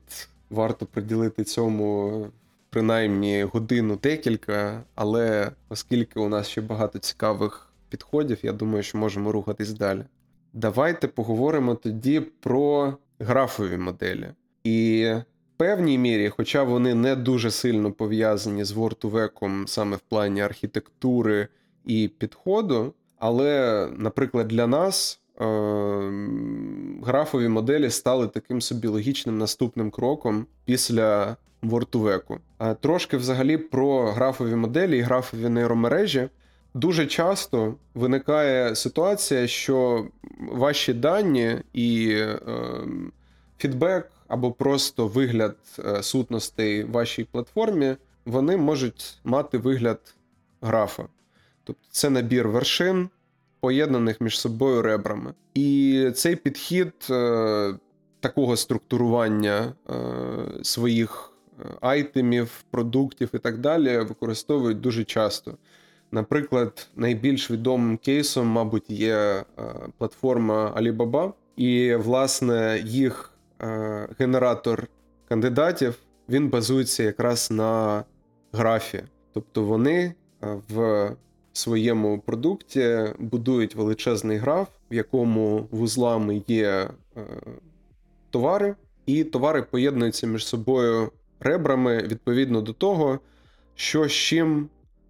[0.50, 2.26] варто приділити цьому
[2.70, 4.82] принаймні годину декілька.
[4.94, 10.04] Але оскільки у нас ще багато цікавих підходів, я думаю, що можемо рухатись далі.
[10.52, 14.28] Давайте поговоримо тоді про графові моделі.
[14.64, 15.06] І
[15.54, 21.48] в певній мірі, хоча вони не дуже сильно пов'язані з Word саме в плані архітектури
[21.84, 25.20] і підходу, але, наприклад, для нас
[27.02, 31.36] графові моделі стали таким собі логічним наступним кроком після
[32.58, 36.28] А трошки взагалі про графові моделі і графові нейромережі.
[36.74, 40.06] Дуже часто виникає ситуація, що
[40.52, 42.38] ваші дані і е,
[43.58, 50.14] фідбек або просто вигляд е, сутностей вашій платформі, вони можуть мати вигляд
[50.60, 51.04] графа.
[51.64, 53.08] Тобто це набір вершин,
[53.60, 55.34] поєднаних між собою ребрами.
[55.54, 57.74] І цей підхід е,
[58.20, 59.94] такого структурування е,
[60.62, 65.54] своїх е, айтемів, продуктів і так далі використовують дуже часто.
[66.12, 69.44] Наприклад, найбільш відомим кейсом, мабуть, є е,
[69.98, 73.32] платформа Alibaba, і, власне, їх
[73.62, 74.86] е, генератор
[75.28, 75.94] кандидатів
[76.28, 78.04] він базується якраз на
[78.52, 79.02] графі.
[79.32, 80.14] Тобто вони
[80.68, 81.10] в
[81.58, 87.20] своєму продукті будують величезний граф, в якому вузлами є е,
[88.30, 88.74] товари,
[89.06, 93.18] і товари поєднуються між собою ребрами відповідно до того,
[93.74, 94.68] що з чим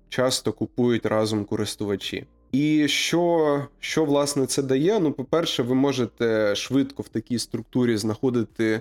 [0.08, 2.26] часто купують разом користувачі.
[2.52, 5.00] І що, що власне це дає?
[5.00, 8.80] Ну, по-перше, ви можете швидко в такій структурі знаходити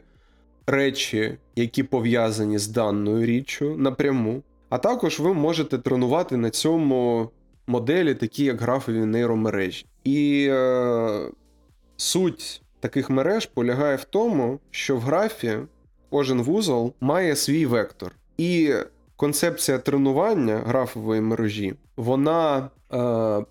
[0.68, 4.44] речі, які пов'язані з даною річчю напряму.
[4.70, 7.30] А також ви можете тренувати на цьому
[7.68, 9.86] моделі, такі як графові нейромережі.
[10.04, 11.30] І е,
[11.98, 15.58] суть таких мереж полягає в тому, що в графі
[16.10, 18.12] кожен вузол має свій вектор.
[18.38, 18.74] І
[19.16, 22.68] концепція тренування графової мережі вона е,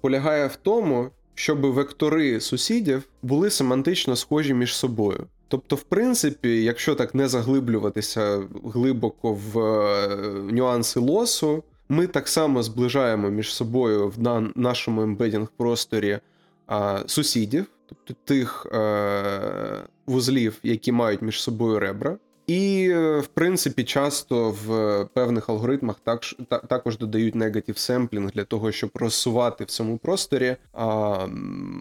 [0.00, 5.26] полягає в тому, щоб вектори сусідів були семантично схожі між собою.
[5.48, 10.08] Тобто, в принципі, якщо так не заглиблюватися глибоко в е,
[10.52, 16.18] нюанси лосу, ми так само зближаємо між собою в на- нашому ембедінг просторі
[16.66, 22.16] а, сусідів, тобто тих е, вузлів, які мають між собою ребра.
[22.46, 28.44] І, е, в принципі, часто в певних алгоритмах також, та- також додають негатив семплінг для
[28.44, 31.26] того, щоб розсувати в цьому просторі а,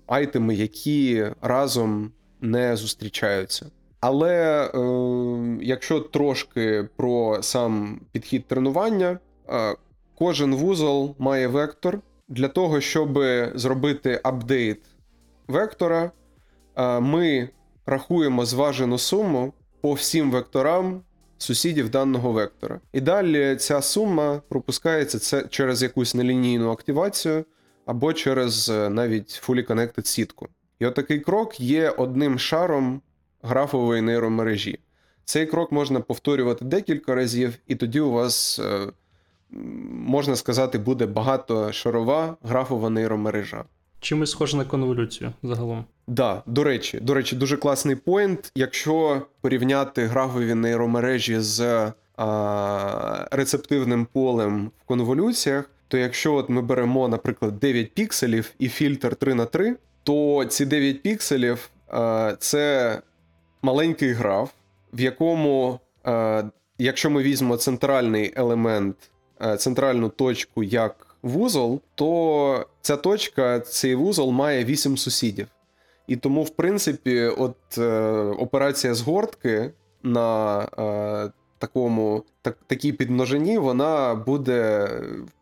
[0.07, 3.65] айтеми, які разом не зустрічаються.
[3.99, 4.79] Але е,
[5.61, 9.75] якщо трошки про сам підхід тренування, е,
[10.15, 11.99] кожен вузол має вектор.
[12.27, 13.19] Для того, щоб
[13.55, 14.81] зробити апдейт
[15.47, 16.11] вектора,
[16.75, 17.49] е, ми
[17.85, 21.01] рахуємо зважену суму по всім векторам
[21.37, 22.79] сусідів даного вектора.
[22.93, 27.45] І далі ця сума пропускається через якусь нелінійну активацію
[27.85, 30.47] або через е, навіть fully connected сітку.
[30.79, 33.01] І отакий крок є одним шаром
[33.41, 34.79] графової нейромережі.
[35.25, 38.87] Цей крок можна повторювати декілька разів, і тоді у вас, е,
[39.91, 43.63] можна сказати, буде багатошарова графова нейромережа.
[43.99, 45.85] Чимось схоже на конволюцію загалом.
[46.07, 48.51] Да, до речі, до речі, дуже класний поінт.
[48.55, 57.07] Якщо порівняти графові нейромережі з а, рецептивним полем в конволюціях, то якщо от ми беремо,
[57.07, 63.01] наприклад, 9 пікселів і фільтр 3 на 3, то ці 9 пікселів а, це
[63.61, 64.49] маленький граф,
[64.93, 66.43] в якому, а,
[66.77, 68.95] якщо ми візьмемо центральний елемент,
[69.57, 75.47] центральну точку як вузол, то ця точка, цей вузол має 8 сусідів.
[76.07, 79.71] І тому, в принципі, от е, операція згортки
[80.03, 84.89] на е, такому так, такій підмножині, вона буде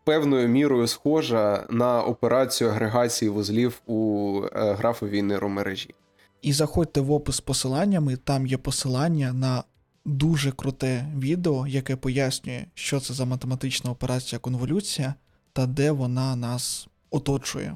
[0.04, 5.96] певною мірою схожа на операцію агрегації вузлів у е, графовій нейромережі.
[6.42, 9.64] І заходьте в опис з посиланнями, там є посилання на
[10.06, 15.14] дуже круте відео, яке пояснює, що це за математична операція конволюція
[15.54, 17.74] та де вона нас оточує.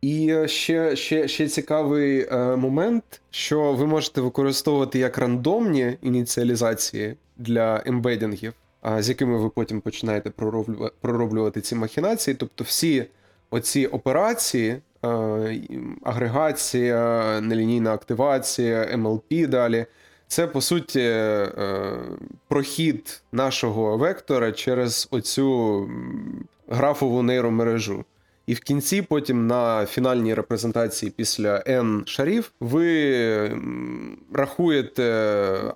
[0.00, 7.16] І е, ще, ще, ще цікавий е, момент, що ви можете використовувати як рандомні ініціалізації
[7.36, 8.52] для ембедінгів,
[8.98, 12.34] з якими ви потім починаєте пророблюва- пророблювати ці махінації.
[12.34, 13.06] Тобто, всі
[13.50, 15.60] оці операції, е,
[16.02, 19.86] агрегація, нелінійна активація, MLP далі.
[20.28, 21.48] Це по суті е,
[22.48, 25.88] прохід нашого вектора через оцю
[26.68, 28.04] графову нейромережу.
[28.46, 33.58] І в кінці, потім на фінальній репрезентації після N шарів, ви
[34.32, 35.04] рахуєте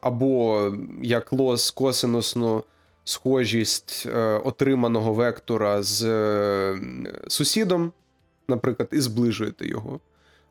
[0.01, 0.72] або
[1.03, 2.64] як лос косинусну
[3.05, 6.80] схожість е, отриманого вектора з е,
[7.28, 7.92] сусідом,
[8.49, 10.01] наприклад, і зближуєте його.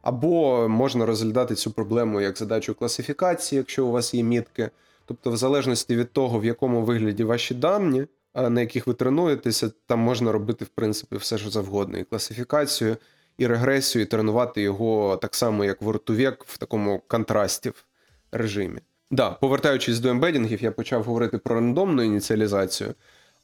[0.08, 4.70] Або можна розглядати цю проблему як задачу класифікації, якщо у вас є мітки.
[5.06, 8.06] Тобто, в залежності від того, в якому вигляді ваші дані,
[8.36, 11.98] на яких ви тренуєтеся, там можна робити, в принципі, все що завгодно.
[11.98, 12.98] І класифікацію,
[13.38, 17.86] і регресію, і тренувати його так само, як вортувек в такому контрастів
[18.32, 18.80] режимі.
[19.12, 22.94] Да, повертаючись до ембедінгів, я почав говорити про рандомну ініціалізацію.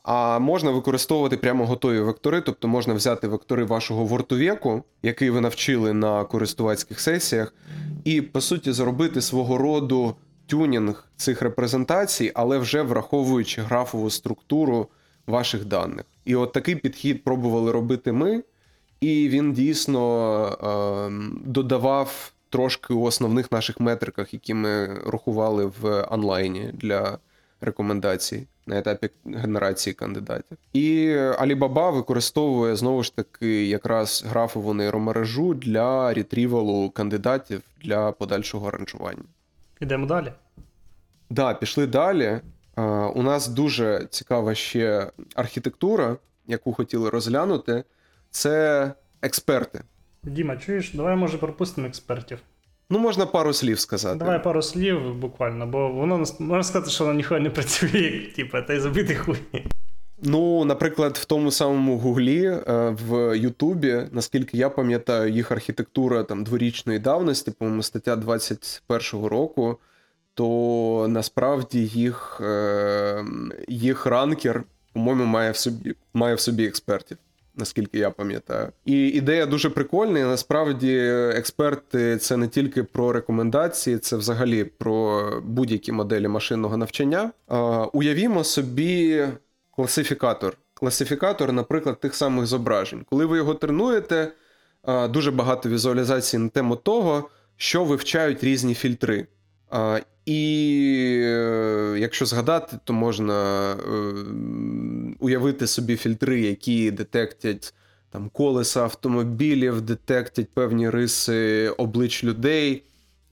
[0.03, 5.93] А можна використовувати прямо готові вектори, тобто можна взяти вектори вашого вортувеку, який ви навчили
[5.93, 7.53] на користувацьких сесіях,
[8.03, 14.87] і по суті зробити свого роду тюнінг цих репрезентацій, але вже враховуючи графову структуру
[15.27, 16.05] ваших даних.
[16.25, 18.43] І от такий підхід пробували робити ми,
[19.01, 21.11] і він дійсно е,
[21.45, 27.17] додавав трошки у основних наших метриках, які ми рахували в онлайні для
[27.61, 30.57] рекомендацій на етапі генерації кандидатів.
[30.73, 39.23] І Alibaba використовує знову ж таки якраз графову нейромережу для ретрівалу кандидатів для подальшого ранжування.
[39.81, 40.33] Ідемо далі.
[41.29, 42.39] Да, пішли далі.
[43.15, 47.83] У нас дуже цікава ще архітектура яку хотіли розглянути,
[48.29, 48.91] це
[49.21, 49.81] експерти.
[50.23, 52.39] Діма, чуєш, давай може пропустимо експертів.
[52.89, 54.19] Ну, можна пару слів сказати.
[54.19, 58.61] Давай пару слів буквально, бо воно можна сказати, що воно ніхуя не працює, як, типа,
[58.61, 59.37] та й забити хуй.
[60.25, 66.43] Ну, наприклад, в тому самому Гуглі е, в Ютубі, наскільки я пам'ятаю, їх архітектура там
[66.43, 69.77] дворічної давності, по-моєму, стаття 21-го року,
[70.33, 73.25] то насправді їх, е,
[73.67, 74.63] їх ранкер,
[74.93, 77.17] по-моєму, має в собі, має в собі експертів.
[77.55, 80.19] Наскільки я пам'ятаю, і ідея дуже прикольна.
[80.19, 80.97] і Насправді,
[81.35, 87.31] експерти це не тільки про рекомендації, це взагалі про будь-які моделі машинного навчання.
[87.93, 89.23] Уявімо собі
[89.75, 90.57] класифікатор.
[90.73, 93.05] Класифікатор, наприклад, тих самих зображень.
[93.09, 94.31] Коли ви його тренуєте,
[95.09, 99.27] дуже багато візуалізацій на тему того, що вивчають різні фільтри.
[100.25, 103.75] І е, якщо згадати, то можна е,
[105.19, 107.73] уявити собі фільтри, які детектять
[108.09, 112.83] там колеса автомобілів, детектять певні риси облич людей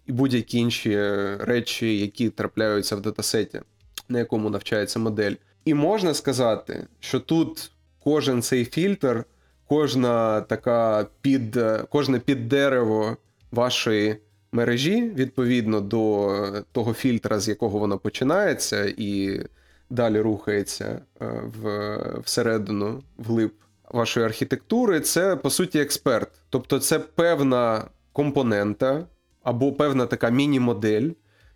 [0.05, 3.61] і будь-які інші е, речі, які трапляються в датасеті,
[4.09, 5.35] на якому навчається модель.
[5.65, 7.71] І можна сказати, що тут
[8.03, 9.23] кожен цей фільтр,
[9.67, 13.17] кожна така під, кожне піддерево
[13.51, 14.17] вашої
[14.51, 19.41] мережі, відповідно до того фільтра, з якого воно починається, і
[19.89, 23.51] далі рухається е, в, всередину, вглиб
[23.89, 26.29] вашої архітектури, це по суті експерт.
[26.49, 27.83] Тобто, це певна
[28.13, 29.05] компонента
[29.43, 31.09] або певна така міні-модель,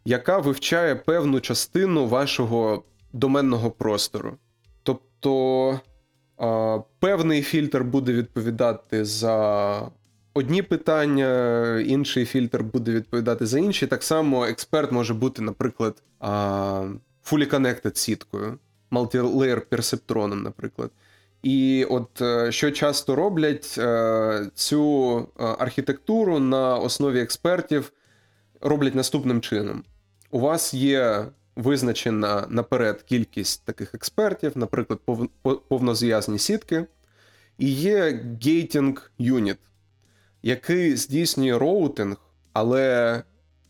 [0.05, 2.83] яка вивчає певну частину вашого
[3.13, 4.37] доменного простору.
[4.83, 5.79] Тобто
[6.99, 9.91] певний фільтр буде відповідати за
[10.35, 13.87] одні питання, інший фільтр буде відповідати за інші.
[13.87, 16.03] Так само експерт може бути, наприклад,
[17.31, 18.59] fully connected сіткою,
[18.91, 20.91] multi-layer персептроном, наприклад.
[21.43, 27.91] І от е, що часто роблять е, цю е, архітектуру на основі експертів
[28.61, 29.83] роблять наступним чином:
[30.31, 31.25] у вас є
[31.55, 36.85] визначена наперед кількість таких експертів, наприклад, пов- повнозв'язні сітки,
[37.57, 39.57] і є gating unit,
[40.45, 42.17] який здійснює роутинг,
[42.53, 43.23] але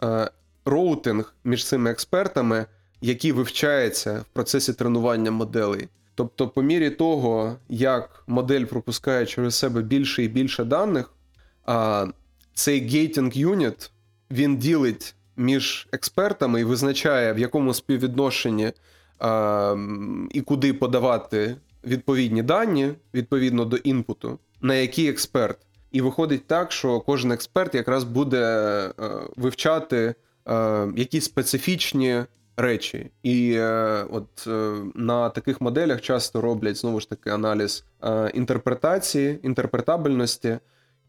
[0.03, 0.29] е,
[0.65, 2.65] роутинг між цими експертами,
[3.01, 5.87] який вивчається в процесі тренування моделей.
[6.15, 11.13] Тобто, по мірі того, як модель пропускає через себе більше і більше даних,
[11.65, 12.07] а,
[12.53, 13.91] цей gating unit
[14.31, 18.71] він ділить між експертами і визначає, в якому співвідношенні
[19.23, 25.57] м, і куди подавати відповідні дані відповідно до інпуту, на який експерт.
[25.95, 28.91] І виходить так, що кожен експерт якраз буде е,
[29.35, 30.15] вивчати
[30.47, 32.23] е, якісь специфічні
[32.57, 33.11] речі.
[33.23, 34.47] І е, от
[34.95, 37.85] на таких моделях часто роблять знову ж таки аналіз
[38.33, 40.57] інтерпретації, інтерпретабельності,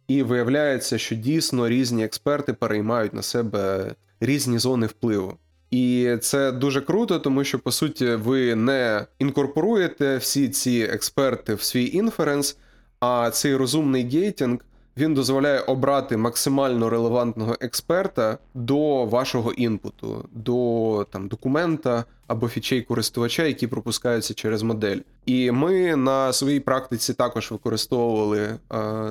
[0.09, 5.37] і виявляється, що дійсно різні експерти переймають на себе різні зони впливу.
[5.71, 11.63] І це дуже круто, тому що по суті ви не інкорпоруєте всі ці експерти в
[11.63, 12.57] свій інференс,
[13.01, 14.59] а цей розумний gating
[14.97, 23.43] він дозволяє обрати максимально релевантного експерта до вашого інпуту, до там документа або фічей користувача,
[23.45, 24.99] які пропускаються через модель.
[25.27, 28.59] І ми на своїй практиці також використовували е,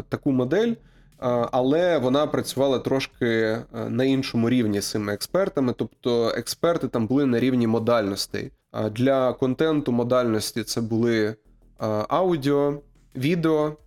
[0.10, 0.72] таку модель.
[0.72, 0.76] е,
[1.52, 5.74] Але вона працювала трошки е, на іншому рівні з цими експертами.
[5.78, 8.52] Тобто експерти там були на рівні модальностей.
[8.72, 11.36] А Для контенту модальності це були е,
[12.10, 12.80] аудіо,
[13.16, 13.78] відео,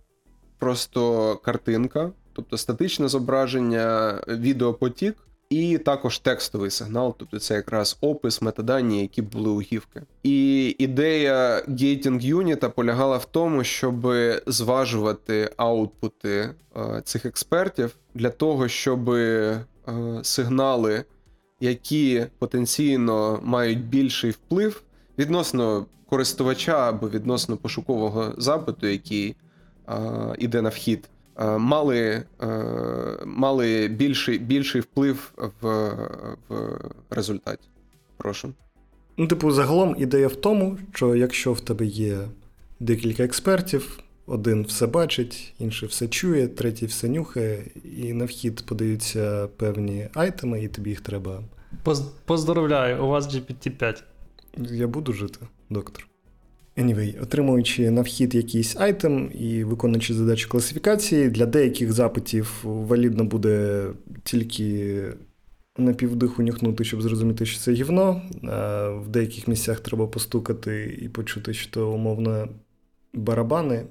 [0.59, 5.15] просто картинка, тобто статичне зображення, відеопотік,
[5.49, 10.01] і також текстовий сигнал, тобто це якраз опис, метадані, які були у гіфки.
[10.23, 14.13] І ідея gating юніта полягала в тому, щоб
[14.47, 19.65] зважувати аутпути е, цих експертів для того, щоб е,
[20.21, 21.03] сигнали,
[21.59, 24.83] які потенційно мають більший вплив
[25.17, 29.35] відносно користувача або відносно пошукового запиту, який
[30.39, 31.09] іде на вхід,
[31.39, 32.47] е, мали, е,
[33.25, 35.31] мали більший, більший вплив
[35.61, 35.89] в,
[36.49, 36.79] в
[37.09, 37.67] результаті.
[38.17, 38.53] Прошу.
[39.17, 42.17] Ну, типу, загалом ідея в тому, що якщо в тебе є
[42.79, 47.63] декілька експертів, один все бачить, інший все чує, третій все нюхає,
[47.97, 51.43] і на вхід подаються певні айтеми, і тобі їх треба.
[51.83, 54.03] Поз- Поздоровляю, у вас GPT-5.
[54.57, 56.07] Я буду жити, доктор.
[56.79, 63.85] Anyway, отримуючи на вхід якийсь айтем і виконуючи задачу класифікації, для деяких запитів валідно буде
[64.23, 65.03] тільки
[65.77, 68.21] на півдиху нюхнути, щоб зрозуміти, що це гівно.
[69.03, 72.49] В деяких місцях треба постукати і почути, що то умовно
[73.13, 73.85] барабани,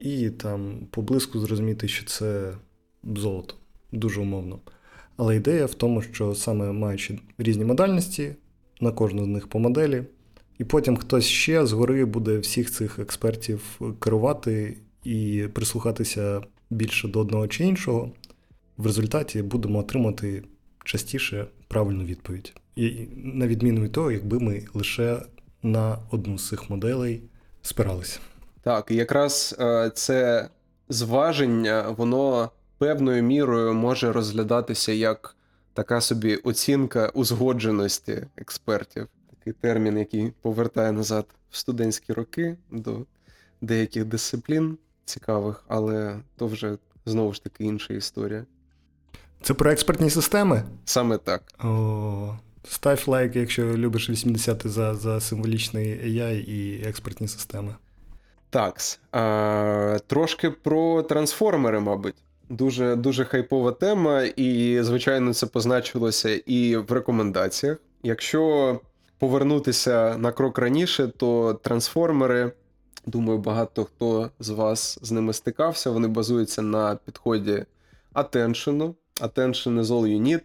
[0.00, 2.52] і там поблизьку зрозуміти, що це
[3.16, 3.54] золото.
[3.92, 4.58] Дуже умовно.
[5.16, 8.32] Але ідея в тому, що саме маючи різні модальності,
[8.80, 10.02] на кожну з них по моделі,
[10.62, 16.40] і потім хтось ще згори буде всіх цих експертів керувати і прислухатися
[16.70, 18.10] більше до одного чи іншого.
[18.76, 20.42] В результаті будемо отримати
[20.84, 22.52] частіше правильну відповідь.
[22.76, 25.22] І на відміну від того, якби ми лише
[25.62, 27.22] на одну з цих моделей
[27.62, 28.20] спиралися.
[28.62, 30.48] Так, і якраз е, це
[30.88, 35.36] зваження, воно певною мірою може розглядатися як
[35.74, 39.08] така собі оцінка узгодженості експертів.
[39.44, 42.98] Такий термін, який повертає назад в студентські роки до
[43.60, 46.76] деяких дисциплін цікавих, але то вже
[47.06, 48.44] знову ж таки інша історія.
[49.40, 50.62] Це про експертні системи.
[50.84, 51.42] Саме так.
[51.64, 52.38] О,
[52.68, 57.74] став лайк, якщо любиш 80 за, за символічний AI і експертні системи.
[58.50, 59.00] Такс.
[59.12, 62.16] А, трошки про трансформери, мабуть.
[62.48, 67.78] Дуже дуже хайпова тема, і, звичайно, це позначилося і в рекомендаціях.
[68.02, 68.80] Якщо
[69.22, 72.52] повернутися на крок раніше, то трансформери,
[73.06, 75.90] думаю, багато хто з вас з ними стикався.
[75.90, 77.64] Вони базуються на підході
[78.14, 78.94] attention.
[79.20, 80.40] Attention is all you need.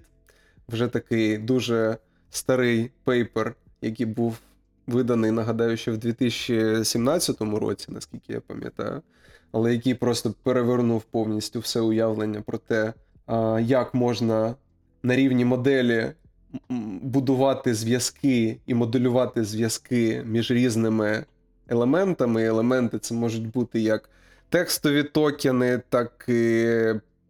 [0.70, 1.98] Вже такий дуже
[2.30, 4.38] старий пейпер, який був
[4.88, 9.02] виданий, нагадаю, ще в 2017 році, наскільки я пам'ятаю,
[9.52, 12.94] але який просто перевернув повністю все уявлення про те,
[13.62, 14.56] як можна
[15.04, 16.12] на рівні моделі
[17.02, 21.26] будувати зв'язки і моделювати зв'язки між різними
[21.68, 22.44] елементами.
[22.44, 24.10] Елементи це можуть бути як
[24.50, 26.66] текстові токени, так і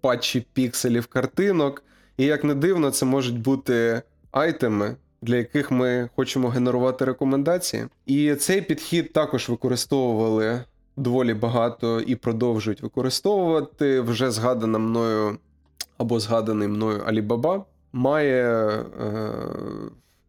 [0.01, 1.83] патчі пікселів картинок.
[2.17, 4.01] І як не дивно, це можуть бути
[4.31, 7.85] айтеми, для яких ми хочемо генерувати рекомендації.
[8.05, 10.63] І цей підхід також використовували
[10.97, 14.01] доволі багато і продовжують використовувати.
[14.01, 15.37] Вже згадана мною
[15.97, 17.63] або згаданий мною Alibaba
[17.97, 19.33] має, е,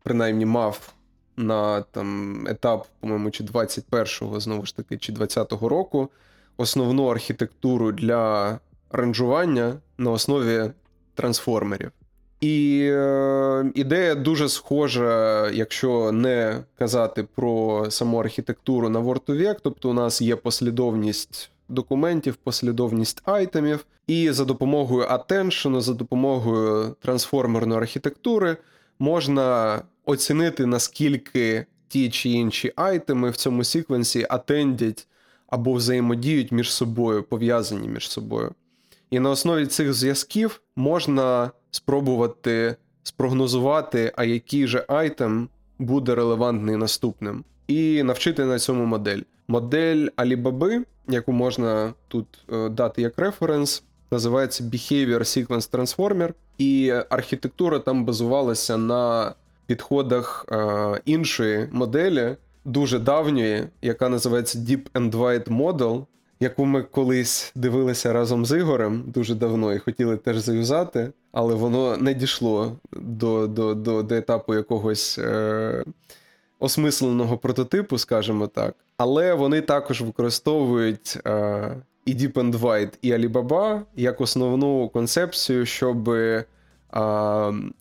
[0.02, 0.94] принаймні мав
[1.36, 6.08] на там етап, по-моєму, чи 21-го, знову ж таки, чи 20-го року
[6.56, 8.58] основну архітектуру для
[8.90, 10.70] ранжування на основі
[11.14, 11.90] трансформерів.
[12.40, 19.92] І е, ідея дуже схожа, якщо не казати про саму архітектуру на Word2Vec, тобто у
[19.92, 28.56] нас є послідовність документів, послідовність айтемів, і за допомогою attention, за допомогою трансформерної архітектури
[28.98, 35.06] можна оцінити, наскільки ті чи інші item и в цьому sequence і attend ять
[35.46, 38.54] або взаємодіють між собою, пов'язані між собою.
[39.10, 47.44] І на основі цих зв'язків можна спробувати спрогнозувати, а який же item буде релевантний наступним,
[47.66, 49.20] і навчити на цьому модель.
[49.48, 57.78] Модель Alibaba, яку можна тут е, дати як reference, називається Behavior Sequence Transformer, і архітектура
[57.78, 59.34] там базувалася на
[59.66, 66.06] підходах е, іншої моделі, дуже давньої, яка називається Deep and Wide Model,
[66.40, 71.96] яку ми колись дивилися разом з Ігорем дуже давно і хотіли теж заюзати, але воно
[71.96, 75.84] не дійшло до, до, до, до етапу якогось е,
[76.58, 78.74] осмисленого прототипу, скажімо так.
[78.98, 86.10] Але вони також використовують е, і Deep and Wide, і Alibaba як основну концепцію, щоб
[86.10, 86.44] е,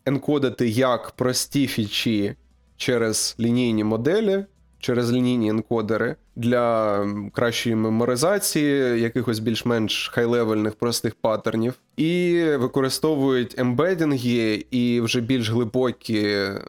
[0.06, 2.36] енкодити як прості фічі
[2.78, 4.46] через лінійні моделі
[4.80, 15.02] через лінійні енкодери для кращої меморизації, якихось більш-менш хай-левельних простих паттернів, і використовують ембедінги і
[15.02, 16.62] вже більш глибокі е,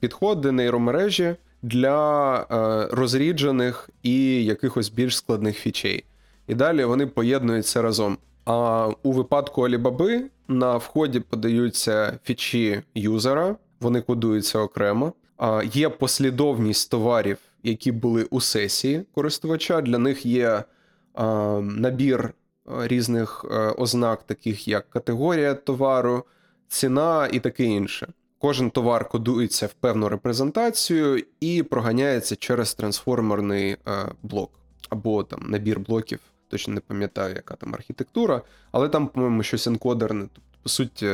[0.00, 6.04] підходи нейромережі для е, розріджених і якихось більш складних фічей.
[6.46, 8.18] І далі вони поєднуються разом.
[8.44, 15.12] А у випадку Alibaba на вході подаються фічі юзера, вони кодуються окремо.
[15.36, 19.80] А Є послідовність товарів, які були у сесії користувача.
[19.80, 20.64] Для них є
[21.60, 22.34] набір
[22.66, 26.24] різних е, ознак, таких як категорія товару,
[26.68, 28.08] ціна і таке інше.
[28.42, 33.76] Кожен товар кодується в певну репрезентацію і проганяється через трансформерний е,
[34.22, 34.50] блок
[34.88, 36.20] або там набір блоків.
[36.48, 40.20] Точно не пам'ятаю, яка там архітектура, але там, по-моєму, щось енкодерне.
[40.20, 41.10] Тобто, по суті,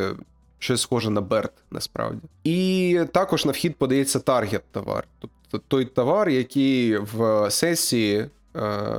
[0.58, 2.20] щось схоже на BERT, насправді.
[2.44, 8.26] І також на вхід подається таргет товар, тобто той товар, який в сесії.
[8.56, 8.90] Е,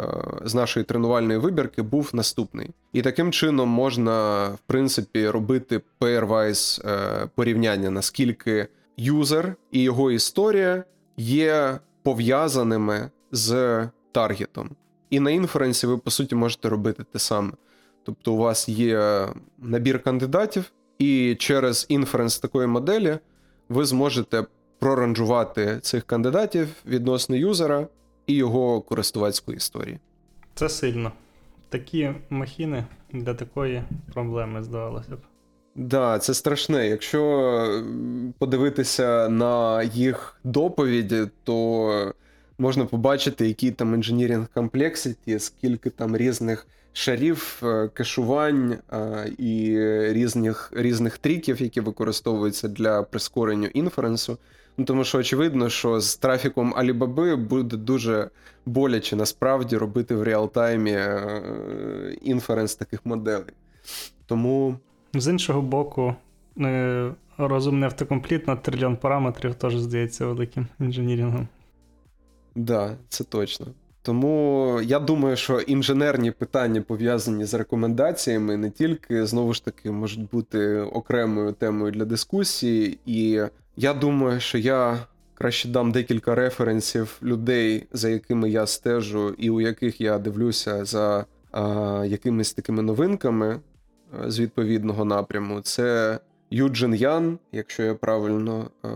[0.45, 2.69] з нашої тренувальної вибірки був наступний.
[2.93, 10.83] І таким чином можна, в принципі, робити pairwise е, порівняння, наскільки юзер і його історія
[11.17, 14.69] є пов'язаними з таргетом.
[15.09, 17.51] І на інференсі ви, по суті, можете робити те саме.
[18.03, 19.27] Тобто, у вас є
[19.57, 23.17] набір кандидатів, і через інференс такої моделі
[23.69, 24.45] ви зможете
[24.79, 27.87] проранжувати цих кандидатів відносно юзера
[28.29, 29.99] і його користувацької історії.
[30.55, 31.11] Це сильно.
[31.69, 35.19] Такі махіни для такої проблеми, здавалося б.
[35.75, 36.87] Да, це страшне.
[36.87, 37.83] Якщо
[38.39, 42.13] подивитися на їх доповіді, то
[42.57, 49.79] можна побачити, який там engineering complexity, скільки там різних шарів, е, кешувань е, і
[50.13, 54.37] різних, різних тріків, які використовуються для прискорення інференсу.
[54.79, 58.29] Ну, тому що очевидно, що з трафіком Alibaba буде дуже
[58.65, 63.53] боляче насправді робити в реалтаймі е, інференс таких моделей.
[64.25, 64.75] Тому
[65.13, 66.15] З іншого боку,
[66.59, 71.47] е, розумний автокомпліт на трильйон параметрів теж здається великим інженірінгом.
[72.55, 73.67] Да, це точно.
[74.01, 80.29] Тому я думаю, що інженерні питання пов'язані з рекомендаціями не тільки знову ж таки можуть
[80.29, 83.41] бути окремою темою для дискусії, і
[83.79, 84.97] я думаю, що я
[85.33, 91.25] краще дам декілька референсів людей, за якими я стежу, і у яких я дивлюся за
[91.51, 93.59] а, якимись такими новинками
[94.27, 95.61] з відповідного напряму.
[95.61, 96.19] Це
[96.49, 98.89] Юджин Ян, якщо я правильно е,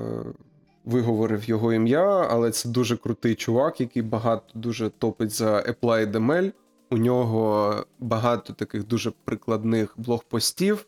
[0.85, 6.51] виговорив його ім'я, але це дуже крутий чувак, який багато дуже топить за Applied ML.
[6.91, 10.85] У нього багато таких дуже прикладних блогпостів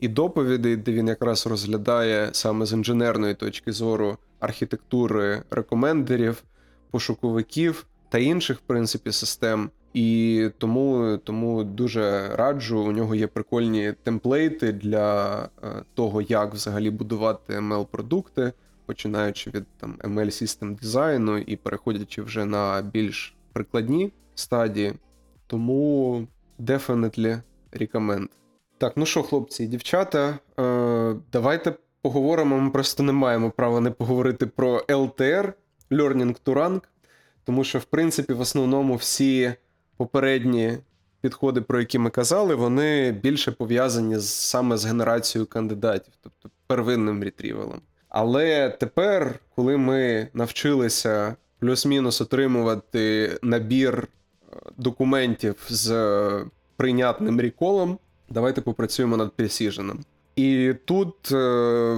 [0.00, 6.42] і доповідей, де він якраз розглядає саме з інженерної точки зору архітектури рекомендерів,
[6.90, 9.70] пошуковиків та інших, в принципі, систем.
[9.94, 12.80] І тому, тому дуже раджу.
[12.80, 18.52] У нього є прикольні темплейти для е, того, як взагалі будувати ML-продукти,
[18.86, 24.92] починаючи від там ML System дизайну і переходячи вже на більш прикладні стадії.
[25.46, 26.26] Тому
[26.60, 27.40] definitely
[27.72, 28.39] recommend.
[28.80, 32.58] Так, ну що, хлопці і дівчата, е, давайте поговоримо.
[32.58, 35.52] Ми просто не маємо права не поговорити про LTR,
[35.90, 36.80] Learning to Rank,
[37.44, 39.54] тому що, в принципі, в основному всі
[39.96, 40.78] попередні
[41.20, 47.22] підходи, про які ми казали, вони більше пов'язані з, саме з генерацією кандидатів, тобто первинним
[47.24, 47.80] ретрівелем.
[48.08, 54.08] Але тепер, коли ми навчилися плюс-мінус отримувати набір
[54.52, 55.90] е, документів з
[56.76, 57.98] прийнятним реколом,
[58.30, 60.00] давайте попрацюємо над пресіженом.
[60.36, 61.96] І тут е,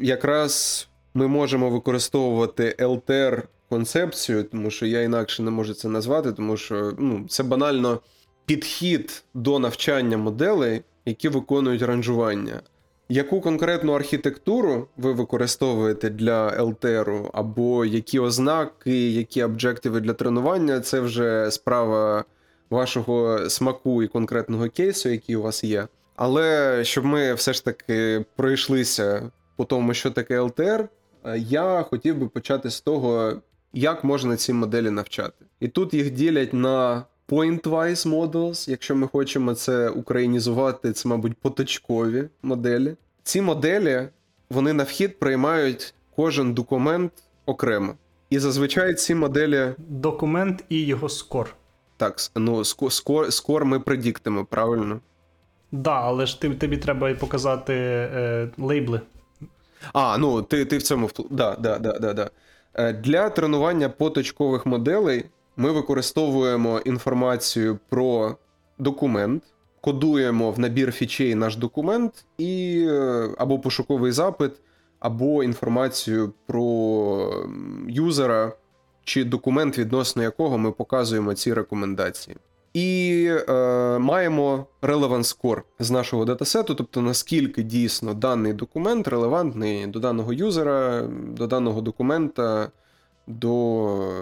[0.00, 6.56] якраз ми можемо використовувати LTR концепцію, тому що я інакше не можу це назвати, тому
[6.56, 8.00] що ну, це банально
[8.46, 12.60] підхід до навчання моделей, які виконують ранжування.
[13.08, 21.00] Яку конкретну архітектуру ви використовуєте для LTR, або які ознаки, які об'єктиви для тренування, це
[21.00, 22.24] вже справа
[22.70, 25.86] вашого смаку і конкретного кейсу, який у вас є.
[26.16, 30.88] Але щоб ми все ж таки пройшлися по тому, що таке LTR,
[31.24, 33.32] е, я хотів би почати з того,
[33.72, 35.44] як можна ці моделі навчати.
[35.60, 42.24] І тут їх ділять на point-wise models, якщо ми хочемо це українізувати, це, мабуть, поточкові
[42.42, 42.96] моделі.
[43.22, 44.08] Ці моделі
[44.50, 47.12] вони на вхід приймають кожен документ
[47.46, 47.94] окремо.
[48.30, 51.54] І зазвичай ці моделі Документ і його скор.
[52.04, 55.00] Так, ну, ско- скор, скор ми предіктимо, правильно?
[55.72, 59.00] Да, але ж ти, тобі треба і показати е, лейбли.
[59.92, 61.22] А, ну ти, ти в цьому впл...
[61.30, 62.30] да, да, да, да, да.
[62.74, 65.24] Е, Для тренування поточкових моделей
[65.56, 68.36] ми використовуємо інформацію про
[68.78, 69.42] документ,
[69.80, 74.52] кодуємо в набір фічей наш документ і е, або пошуковий запит,
[75.00, 77.46] або інформацію про
[77.88, 78.52] юзера
[79.04, 82.36] чи документ, відносно якого ми показуємо ці рекомендації.
[82.74, 89.98] І е, маємо relevance score з нашого датасету, тобто наскільки дійсно даний документ релевантний до
[89.98, 92.70] даного юзера, до даного документа,
[93.26, 94.12] до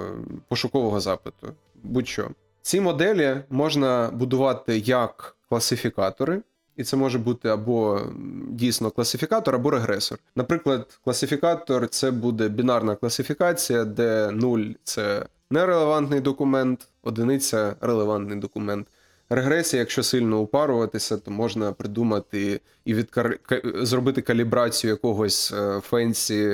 [0.49, 1.49] пошукового запиту.
[1.83, 2.31] Будь-що.
[2.63, 6.43] Ці моделі можна будувати як класифікатори,
[6.77, 8.01] і це може бути або
[8.49, 10.19] дійсно класифікатор, або регресор.
[10.37, 18.87] Наприклад, класифікатор це буде бінарна класифікація, де 0 це нерелевантний документ, одиниця релевантний документ.
[19.31, 23.39] Регресія, якщо сильно упаруватися, то можна придумати і відкар...
[23.75, 26.49] зробити калібрацію якогось е, фенсі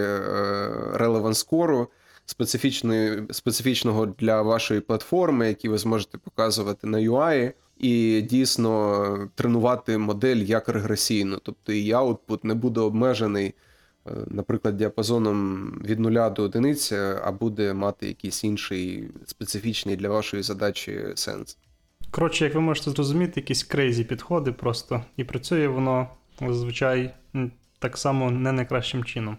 [0.95, 1.87] score,
[2.27, 10.37] специфічної, специфічного для вашої платформи, які ви зможете показувати на UI, і дійсно тренувати модель
[10.37, 11.39] як регресійну.
[11.43, 13.55] Тобто її output не буде обмежений
[14.07, 16.77] е, наприклад, діапазоном від 0 до 1,
[17.25, 21.57] а буде мати якийсь інший специфічний для вашої задачі сенс.
[22.11, 26.09] Коротше, як ви можете зрозуміти, якісь крейзі підходи просто, і працює воно
[26.41, 27.15] зазвичай
[27.79, 29.37] так само не найкращим чином.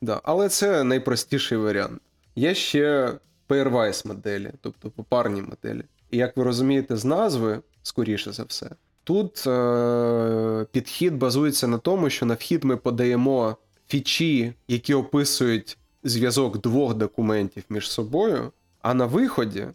[0.00, 2.00] Да, але це найпростіший варіант.
[2.36, 3.12] Є ще
[3.48, 5.82] pairwise моделі, тобто попарні моделі.
[6.10, 8.70] І як ви розумієте з назви, скоріше за все,
[9.04, 13.56] тут е- підхід базується на тому, що на вхід ми подаємо
[13.88, 19.66] фічі, які описують зв'язок двох документів між собою, а на виході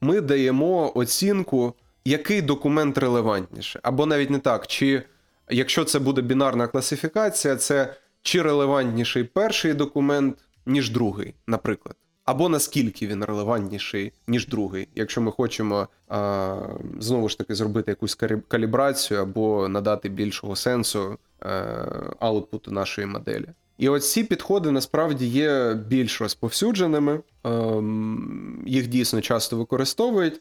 [0.00, 3.80] ми даємо оцінку, який документ релевантніше.
[3.82, 5.02] Або навіть не так, чи
[5.50, 11.96] якщо це буде бінарна класифікація, це чи релевантніший перший документ, ніж другий, наприклад.
[12.28, 16.56] Або наскільки він релевантніший, ніж другий, якщо ми хочемо а,
[16.98, 18.18] знову ж таки зробити якусь
[18.48, 21.48] калібрацію або надати більшого сенсу е,
[22.20, 23.46] аутпуту нашої моделі.
[23.78, 30.40] І от ці підходи насправді є більш розповсюдженими, ем, їх дійсно часто використовують,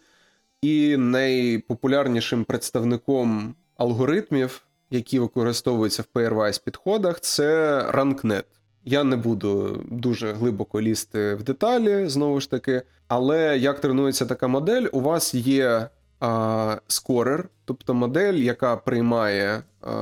[0.61, 8.43] і найпопулярнішим представником алгоритмів, які використовуються в pairwise підходах, це RankNet.
[8.89, 14.47] Я не буду дуже глибоко лізти в деталі, знову ж таки, але як тренується така
[14.47, 19.93] модель, у вас є а, скорер, тобто модель, яка приймає а,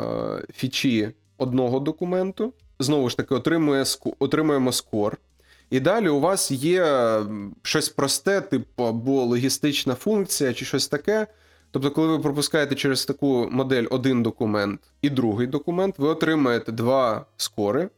[0.53, 3.83] фічі одного документу, знову ж таки, отримує,
[4.19, 5.17] отримуємо скор.
[5.69, 7.19] І далі у вас є
[7.61, 11.27] щось просте, типу або логістична функція, чи щось таке.
[11.71, 17.25] Тобто, коли ви пропускаєте через таку модель один документ і другий документ, ви отримаєте два
[17.37, 17.89] скори.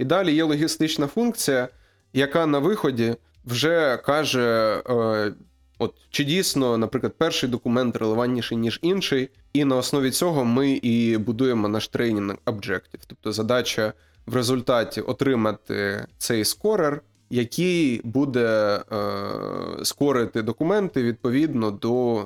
[0.00, 1.68] І далі є логістична функція,
[2.12, 5.32] яка на виході вже каже, е,
[5.78, 11.16] от чи дійсно, наприклад, перший документ релевантніший, ніж інший, і на основі цього ми і
[11.16, 13.00] будуємо наш тренінг об'єктив.
[13.06, 13.92] Тобто задача
[14.26, 22.22] в результаті отримати цей скорер, який буде е, скорити документи відповідно до е,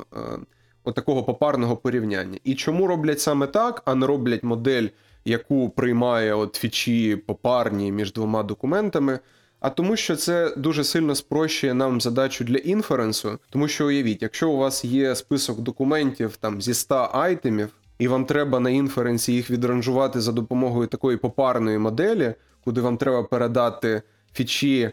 [0.85, 2.39] отакого попарного порівняння.
[2.45, 4.89] І чому роблять саме так, а не роблять модель,
[5.25, 9.19] яку приймає от фічі попарні між двома документами?
[9.61, 14.51] А тому, що це дуже сильно спрощує нам задачу для інференсу, тому що уявіть, якщо
[14.51, 17.69] у вас є список документів там зі 100 айтемів,
[17.99, 23.23] і вам треба на інференсі їх відранжувати за допомогою такої попарної моделі, куди вам треба
[23.23, 24.03] передати
[24.35, 24.93] фічі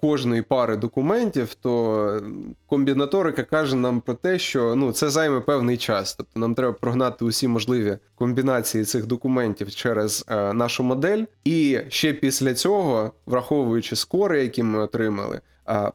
[0.00, 2.22] кожної пари документів, то
[2.66, 6.14] комбінаторика каже нам про те, що ну це займе певний час.
[6.14, 12.12] Тобто нам треба прогнати усі можливі комбінації цих документів через е, нашу модель, і ще
[12.12, 15.40] після цього, враховуючи скори, які ми отримали,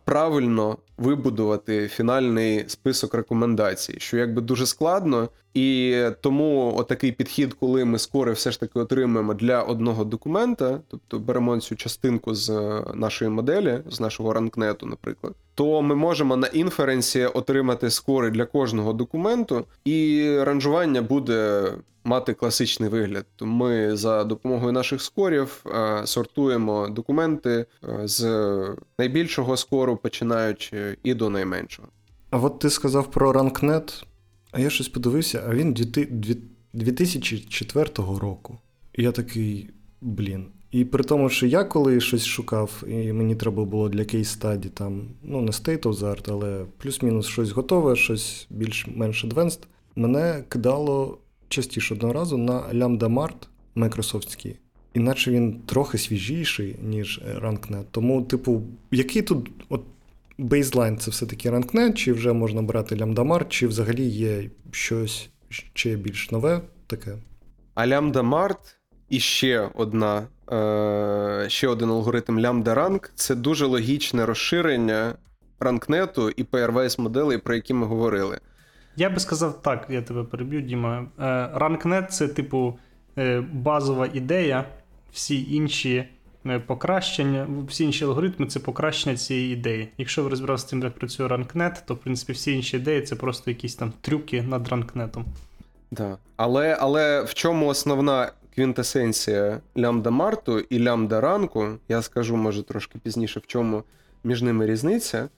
[0.04, 8.00] правильно вибудувати фінальний список рекомендацій, що якби дуже складно, і тому отакий підхід, коли ми
[8.00, 13.32] скори все ж таки отримаємо для одного документа, тобто беремо цю частинку з е, нашої
[13.32, 19.66] моделі, з нашого ранкнету, наприклад, то ми можемо на інференсі отримати скори для кожного документу,
[19.86, 21.72] і ранжування буде
[22.04, 23.26] мати класичний вигляд.
[23.42, 28.24] Ми за допомогою наших скорів е, сортуємо документи е, з
[29.00, 31.88] найбільшого скору, починаючи і до найменшого.
[32.30, 34.04] А от ти сказав про RankNet,
[34.52, 36.42] а я щось подивився, а він діти- дві-
[36.74, 38.58] 2004 року.
[38.94, 39.70] І я такий,
[40.02, 40.46] блін.
[40.74, 45.08] І при тому, що я коли щось шукав, і мені треба було для кейс-стаді там,
[45.24, 49.60] ну, не state of the art, але плюс-мінус щось готове, щось більш-менш advanced,
[49.96, 51.18] мене кидало
[51.48, 54.56] частіше одного разу на Lambda Mart майкрософтський.
[54.94, 57.84] Іначе він трохи свіжіший, ніж RankNet.
[57.92, 58.62] Тому, типу,
[58.92, 59.82] який тут от
[60.38, 66.32] бейзлайн це все-таки RankNet, чи вже можна брати LambdaMart, чи взагалі є щось ще більш
[66.32, 67.18] нове таке?
[67.74, 68.76] А Lambda Mart
[69.10, 75.14] і ще одна, е, ще один алгоритм Lambda Rank це дуже логічне розширення
[75.60, 78.40] ранкнету і pairwise моделей, про які ми говорили.
[78.96, 81.08] Я би сказав так, я тебе переб'ю, Діма.
[81.20, 81.24] Е,
[81.56, 82.80] RankNet це, типу,
[83.18, 84.66] е, базова ідея,
[85.12, 86.06] всі інші
[86.68, 89.90] покращення, всі інші алгоритми це покращення цієї ідеї.
[89.98, 93.16] Якщо ви розбиралися з тим, як працює RankNet, то в принципі всі інші ідеї це
[93.16, 95.24] просто якісь там трюки над RankNet.
[95.92, 96.18] Да.
[96.36, 103.00] Але, але в чому основна квінтесенція лямбда Марту і лямбда ранку, я скажу, може, трошки
[103.04, 103.84] пізніше, в чому
[104.24, 105.30] між ними різниця.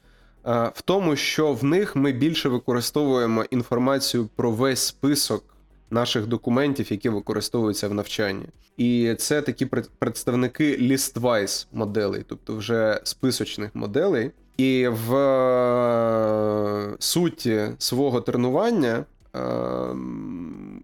[0.45, 5.43] В тому, що в них ми більше використовуємо інформацію про весь список
[5.89, 8.45] наших документів, які використовуються в навчанні.
[8.77, 9.65] І це такі
[9.99, 14.31] представники list-wise моделей, тобто вже списочних моделей.
[14.57, 19.05] І в е, суті свого тренування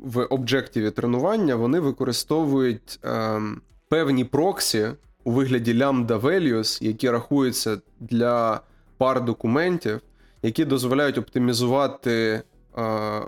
[0.02, 4.88] в об'єктиві тренування вони використовують ем, певні проксі
[5.24, 8.62] у вигляді lambda values, які рахуються для
[8.98, 10.02] пар документів,
[10.42, 12.42] які дозволяють оптимізувати е,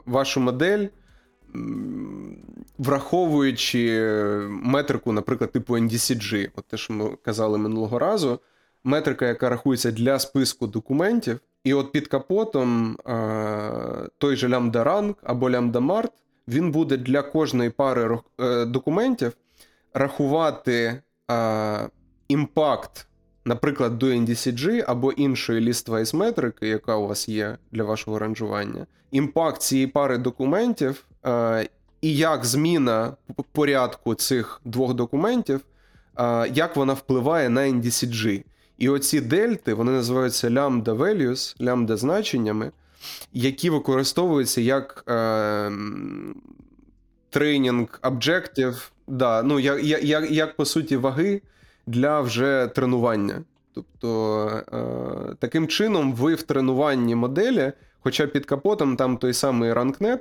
[0.05, 0.87] вашу модель,
[2.77, 4.01] враховуючи
[4.49, 8.39] метрику, наприклад, типу NDCG, от те, що ми казали минулого разу,
[8.83, 15.15] метрика, яка рахується для списку документів, і от під капотом е, той же lambda rank
[15.23, 16.11] або lambda mart,
[16.47, 19.33] він буде для кожної пари е, документів
[19.93, 21.01] рахувати
[21.31, 21.89] е,
[22.27, 23.07] impact,
[23.45, 29.61] наприклад, до NDCG або іншої list-wise метрики, яка у вас є для вашого ранжування, impact
[29.61, 31.05] цієї пари документів,
[32.01, 33.13] і як зміна
[33.51, 35.61] порядку цих двох документів,
[36.53, 38.43] як вона впливає на NDCG.
[38.77, 42.71] І оці дельти, вони називаються lambda values, lambda значеннями,
[43.33, 45.71] які використовуються як е,
[47.29, 51.41] тренінг objective, да, ну, як, як, як по суті ваги
[51.87, 53.43] для вже тренування.
[53.73, 60.19] Тобто, е, таким чином, ви в тренуванні моделі, хоча під капотом там той самий RankNet,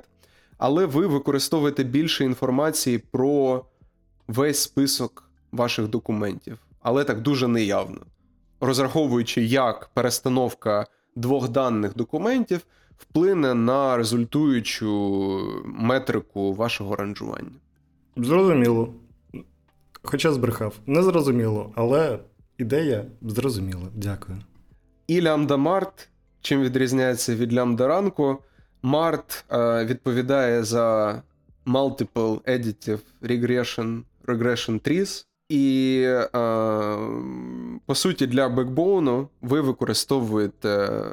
[0.57, 3.65] але ви використовуєте більше інформації про
[4.27, 8.01] весь список ваших документів, але так дуже неявно.
[8.63, 10.85] Розраховуючи, як перестановка
[11.15, 12.61] двох даних документів
[12.97, 17.51] вплине на результуючу метрику вашого ранжування.
[18.17, 18.93] Зрозуміло.
[20.03, 20.75] Хоча збрехав.
[20.85, 22.19] Не зрозуміло, але
[22.57, 23.87] ідея зрозуміла.
[23.95, 24.37] Дякую.
[25.07, 26.09] І лямбда Март,
[26.41, 28.37] чим відрізняється від лямбда ранку,
[28.81, 31.21] Март е, відповідає за
[31.65, 35.25] multiple additive regression, regression trees.
[35.49, 36.27] І, е,
[37.85, 41.09] по суті, для бекбоуну ви використовуєте е,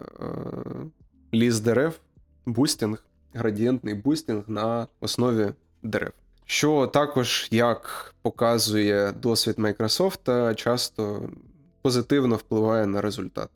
[1.35, 2.01] ліс дерев,
[2.47, 3.05] бустінг,
[3.35, 5.53] градієнтний бустінг на основі
[5.83, 6.13] дерев.
[6.45, 11.29] Що також, як показує досвід Microsoft, часто
[11.83, 13.49] позитивно впливає на результат.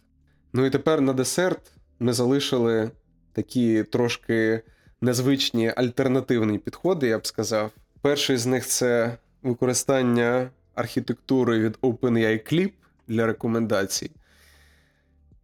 [0.53, 2.91] Ну і тепер на десерт ми залишили
[3.33, 4.63] такі трошки
[5.01, 7.71] незвичні альтернативні підходи, я б сказав.
[8.01, 12.73] Перший з них це використання архітектури від OpenAI Clip
[13.09, 14.11] для рекомендацій.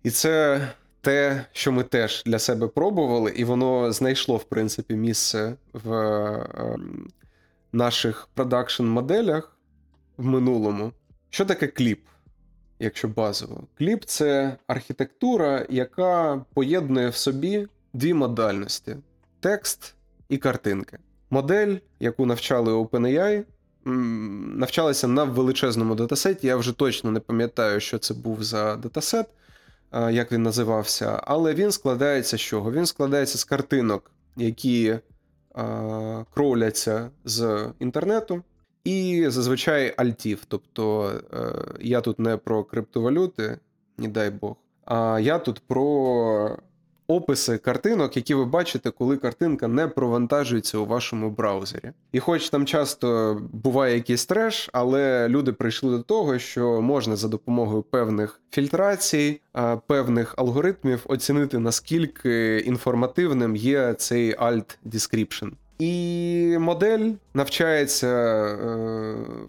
[0.03, 0.69] І це
[1.01, 6.77] те, що ми теж для себе пробували, і воно знайшло, в принципі, місце в е,
[7.73, 9.57] наших продакшн-моделях
[10.17, 10.93] в минулому.
[11.31, 12.01] Що таке кліп?
[12.81, 13.63] якщо базово.
[13.79, 18.97] Кліп це архітектура, яка поєднує в собі дві модальності:
[19.41, 19.95] текст
[20.29, 20.99] і картинки.
[21.31, 23.45] Модель, яку навчали OpenAI,
[23.87, 26.47] м, навчалася на величезному датасеті.
[26.47, 29.27] Я вже точно не пам'ятаю, що це був за датасет,
[30.11, 32.73] як він називався, але він складається з чого?
[32.73, 34.99] Він складається з картинок, які
[35.55, 38.43] а, кроуляться з інтернету.
[38.85, 40.45] І зазвичай альтів.
[40.49, 43.59] Тобто е, я тут не про криптовалюти,
[43.99, 46.59] не дай Бог, а я тут про
[47.11, 51.93] описи картинок, які ви бачите, коли картинка не провантажується у вашому браузері.
[52.13, 57.29] І хоч там часто буває якийсь треш, але люди прийшли до того, що можна за
[57.29, 59.41] допомогою певних фільтрацій,
[59.87, 65.51] певних алгоритмів оцінити, наскільки інформативним є цей alt description.
[65.79, 68.57] І модель навчається е,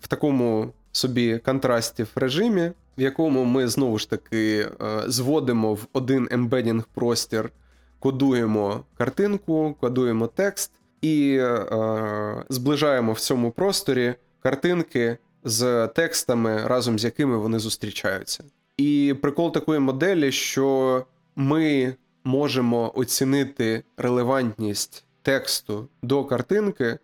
[0.02, 6.28] в такому собі контрастів режимі, в якому ми знову ж таки е, зводимо в один
[6.32, 7.52] ембедінг простір,
[8.00, 10.72] кодуємо картинку, кодуємо текст
[11.02, 18.44] і е, зближаємо в цьому просторі картинки з текстами, разом з якими вони зустрічаються.
[18.78, 27.00] І прикол такої моделі, що ми можемо оцінити релевантність тексту до картинки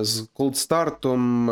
[0.00, 1.46] з колдстартом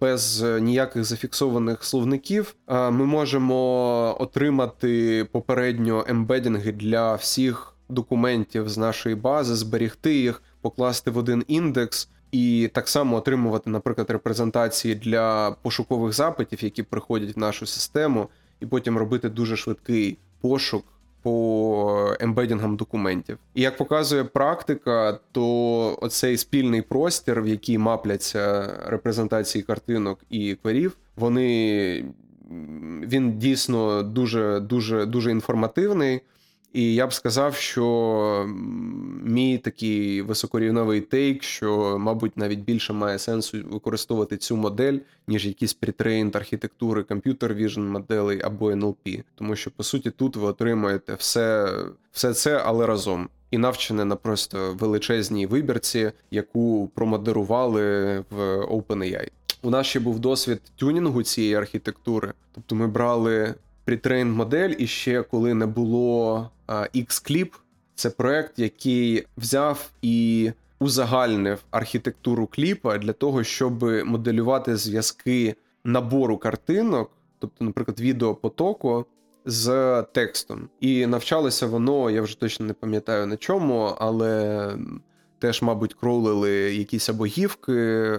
[0.00, 2.54] без ніяких зафіксованих словників.
[2.68, 11.18] Ми можемо отримати попередньо ембедінги для всіх документів з нашої бази, зберігти їх, покласти в
[11.18, 12.08] один індекс.
[12.32, 18.28] І так само отримувати, наприклад, репрезентації для пошукових запитів, які приходять в нашу систему,
[18.60, 20.84] і потім робити дуже швидкий пошук
[21.26, 23.38] по ембедінгам документів.
[23.54, 30.96] І як показує практика, то оцей спільний простір, в який мапляться репрезентації картинок і кверів,
[31.16, 32.04] вони
[33.02, 36.20] він дійсно дуже дуже дуже інформативний.
[36.72, 38.46] І я б сказав, що
[39.22, 44.98] мій такий високорівневий тейк, що, мабуть, навіть більше має сенсу використовувати цю модель,
[45.28, 49.22] ніж якісь притрейнд архітектури комп'ютер vision моделей або NLP.
[49.34, 51.72] Тому що, по суті, тут ви отримаєте все,
[52.12, 53.28] все це, але разом.
[53.50, 59.28] І навчене на просто величезній вибірці, яку промодерували в OpenAI.
[59.62, 62.32] у нас ще був досвід тюнінгу цієї архітектури.
[62.54, 63.54] Тобто ми брали
[63.86, 66.50] pretrained модель, і ще коли не було
[66.94, 67.52] Xclip,
[67.94, 77.10] це проект, який взяв і узагальнив архітектуру кліпа для того, щоб моделювати зв'язки набору картинок,
[77.38, 79.06] тобто, наприклад, відеопотоку
[79.44, 80.68] з текстом.
[80.80, 84.70] І навчалося воно, я вже точно не пам'ятаю на чому, але
[85.38, 88.18] теж, мабуть, кролили якісь або гівки, е,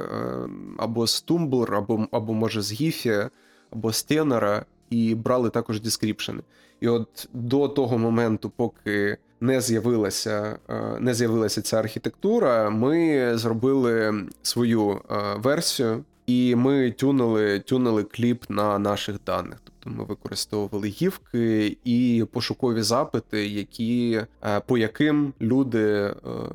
[0.77, 3.29] або з Tumblr, або, або може з Гіфі,
[3.71, 6.41] або з Тенора, і брали також дескріпшени.
[6.79, 14.25] І от до того моменту, поки не з'явилася, е, не з'явилася ця архітектура, ми зробили
[14.41, 19.57] свою е, версію, і ми тюнили, тюнили кліп на наших даних.
[19.63, 26.13] Тобто ми використовували гівки і пошукові запити, які, е, по яким люди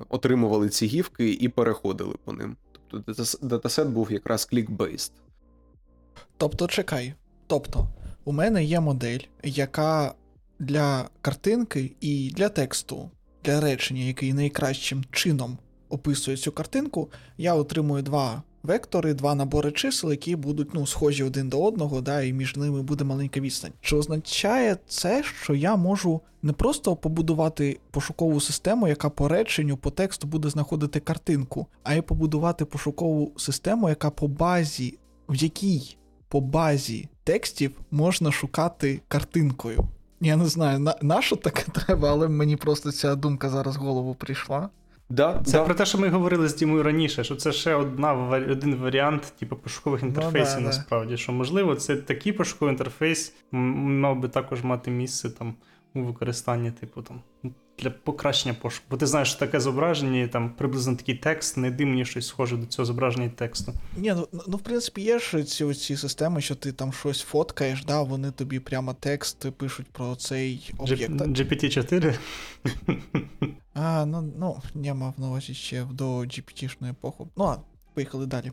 [0.09, 2.57] отримували ці гівки і переходили по ним.
[2.89, 5.13] Тобто датасет був якраз клік-бейст.
[6.37, 7.15] Тобто, чекай.
[7.47, 7.89] Тобто,
[8.25, 10.15] у мене є модель, яка
[10.59, 13.11] для картинки і для тексту,
[13.45, 15.59] для речення, який найкращим чином
[15.89, 21.49] описує цю картинку, я отримую два вектори, два набори чисел, які будуть ну, схожі один
[21.49, 23.73] до одного, да, і між ними буде маленька відстань.
[23.81, 29.91] Чи означає це, що я можу не просто побудувати пошукову систему, яка по реченню, по
[29.91, 34.99] тексту буде знаходити картинку, а й побудувати пошукову систему, яка по базі,
[35.29, 35.97] в якій
[36.33, 39.89] по базі текстів можна шукати картинкою.
[40.21, 43.81] Я не знаю, на, на що таке треба, але мені просто ця думка зараз в
[43.81, 44.69] голову прийшла.
[45.09, 45.65] Да, Це да.
[45.65, 48.13] про те, що ми говорили з Дімою раніше, що це ще одна
[48.51, 51.17] один варіант, типу, пошукових інтерфейсів, Ну, да, насправді.
[51.17, 55.55] Що можливо, це такий пошуковий інтерфейс мав би також мати місце там
[55.95, 57.21] у використанні, типу, там,
[57.79, 58.87] для покращення пошуку.
[58.91, 62.57] Бо ти знаєш, що таке зображення, і там приблизно такий текст, знайди мені щось схоже
[62.57, 63.73] до цього зображення і тексту.
[63.97, 67.85] Ні, ну, ну в принципі, є ж ці, ці системи, що ти там щось фоткаєш,
[67.85, 71.13] да, вони тобі прямо текст пишуть про цей об'єкт.
[71.13, 72.19] GPT-4?
[73.75, 77.29] А, ну, ну, я мав на увазі ще до GPT-шної епоху.
[77.37, 77.57] Ну, а,
[77.95, 78.53] поїхали далі.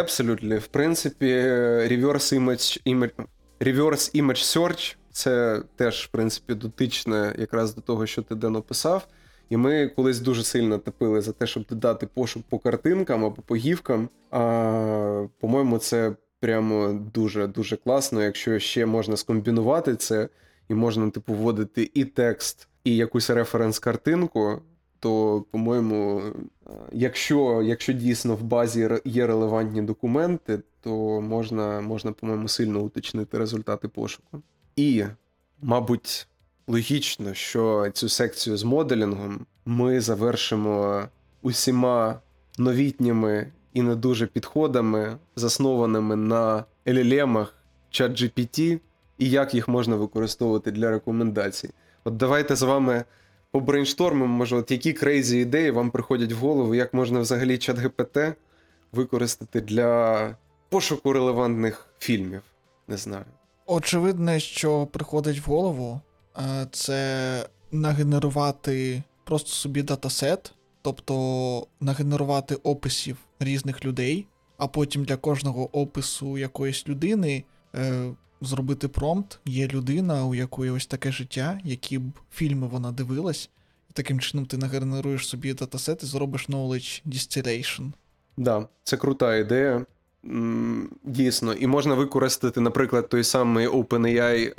[0.00, 0.58] Абсолютно.
[0.58, 3.12] В принципі, reverse image, image,
[3.60, 9.06] reverse image search це теж, в принципі, дотичне якраз до того, що ти Ден описав.
[9.50, 13.56] І ми колись дуже сильно топили за те, щоб додати пошук по картинкам або по
[13.56, 14.08] гівкам.
[14.30, 20.28] А, По-моєму, це прямо дуже-дуже класно, якщо ще можна скомбінувати це,
[20.68, 24.62] і можна, типу, вводити і текст, і якусь референс-картинку.
[25.00, 26.22] То, по-моєму,
[26.92, 33.88] якщо якщо дійсно в базі є релевантні документи, то можна, можна по-моєму, сильно уточнити результати
[33.88, 34.42] пошуку.
[34.76, 35.04] І,
[35.62, 36.26] мабуть,
[36.66, 41.04] логічно, що цю секцію з моделінгом ми завершимо
[41.42, 42.20] усіма
[42.58, 47.46] новітніми і не дуже підходами, заснованими на LLM,
[47.92, 48.80] ChatGPT,
[49.18, 51.70] і як їх можна використовувати для рекомендацій.
[52.04, 53.04] От давайте з вами
[53.50, 58.34] побрейнштормимо, може, от які крейзі ідеї вам приходять в голову, як можна взагалі чат GPT
[58.92, 60.36] використати для
[60.68, 62.42] пошуку релевантних фільмів.
[62.88, 63.24] Не знаю.
[63.66, 66.00] Очевидне, що приходить в голову,
[66.36, 74.26] е, це нагенерувати просто собі датасет, тобто нагенерувати описів різних людей,
[74.58, 77.44] а потім для кожного опису якоїсь людини
[77.74, 78.10] е,
[78.40, 79.40] зробити промпт.
[79.44, 82.02] Є людина, у якої ось таке життя, які б
[82.32, 83.50] фільми вона дивилась,
[83.90, 87.92] і таким чином ти нагенеруєш собі датасет і зробиш knowledge distillation.
[88.36, 89.86] Да, це крута ідея.
[91.04, 94.54] Дійсно, і можна використати, наприклад, той самий OpenAI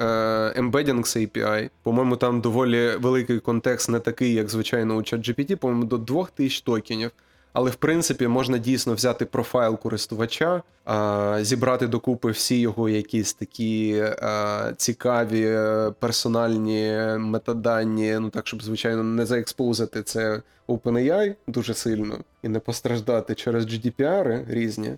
[0.59, 1.69] Embeddings API.
[1.83, 7.11] По-моєму, там доволі великий контекст, не такий, як звичайно у ChatGPT, по-моєму, до 2000 токенів.
[7.53, 10.63] Але в принципі можна дійсно взяти профайл користувача,
[11.41, 14.03] зібрати докупи всі його якісь такі
[14.77, 15.57] цікаві
[15.99, 23.35] персональні метадані, ну так, щоб, звичайно, не заекспозити це OpenAI дуже сильно і не постраждати
[23.35, 24.95] через GDPR різні.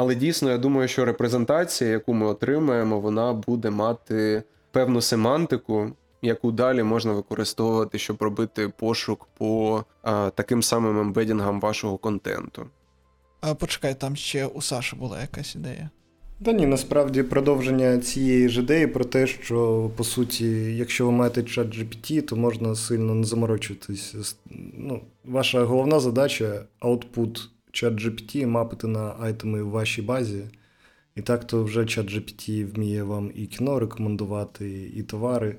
[0.00, 4.42] Але дійсно, я думаю, що репрезентація, яку ми отримаємо, вона буде мати
[4.72, 5.90] певну семантику,
[6.22, 12.66] яку далі можна використовувати, щоб робити пошук по а, таким самим ембедінгам вашого контенту.
[13.40, 15.90] А почекай, там ще у Саші була якась ідея.
[16.44, 21.42] Та ні, насправді продовження цієї ж ідеї про те, що по суті, якщо ви маєте
[21.42, 24.36] чат GPT, то можна сильно не заморочуватись.
[24.76, 27.48] Ну, Ваша головна задача output
[27.78, 30.44] чат GPT мапити на айтеми в вашій базі.
[31.16, 35.56] І так то вже чат GPT вміє вам і кіно рекомендувати, і товари.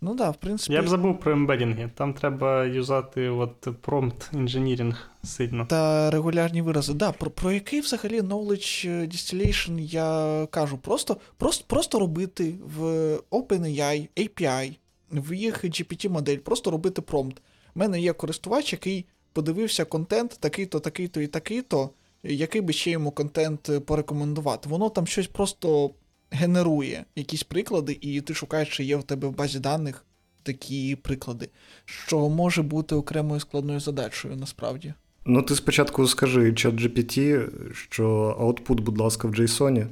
[0.00, 0.72] Ну да, в принципі.
[0.72, 1.90] Я б забув про ембедінги.
[1.94, 5.66] Там треба юзати от prompt engineering сильно.
[5.66, 6.94] Та регулярні вирази.
[6.94, 10.78] Да, про, про який взагалі knowledge distillation я кажу?
[10.78, 12.82] Просто, просто, просто робити в
[13.30, 14.76] OpenAI API,
[15.10, 17.42] в їх GPT-модель, просто робити промпт.
[17.74, 21.90] У мене є користувач, який подивився контент такий-то, такий-то і такий-то,
[22.22, 24.68] який би ще йому контент е, порекомендувати.
[24.68, 25.90] Воно там щось просто
[26.30, 30.04] генерує, якісь приклади, і ти шукаєш, чи є в тебе в базі даних
[30.42, 31.48] такі приклади,
[31.84, 34.94] що може бути окремою складною задачею насправді.
[35.24, 39.86] Ну, ти спочатку скажи ChatGPT, що output, будь ласка, в JSON,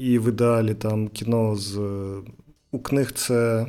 [0.00, 1.78] і в ідеалі там кіно з.
[2.70, 3.66] У книг це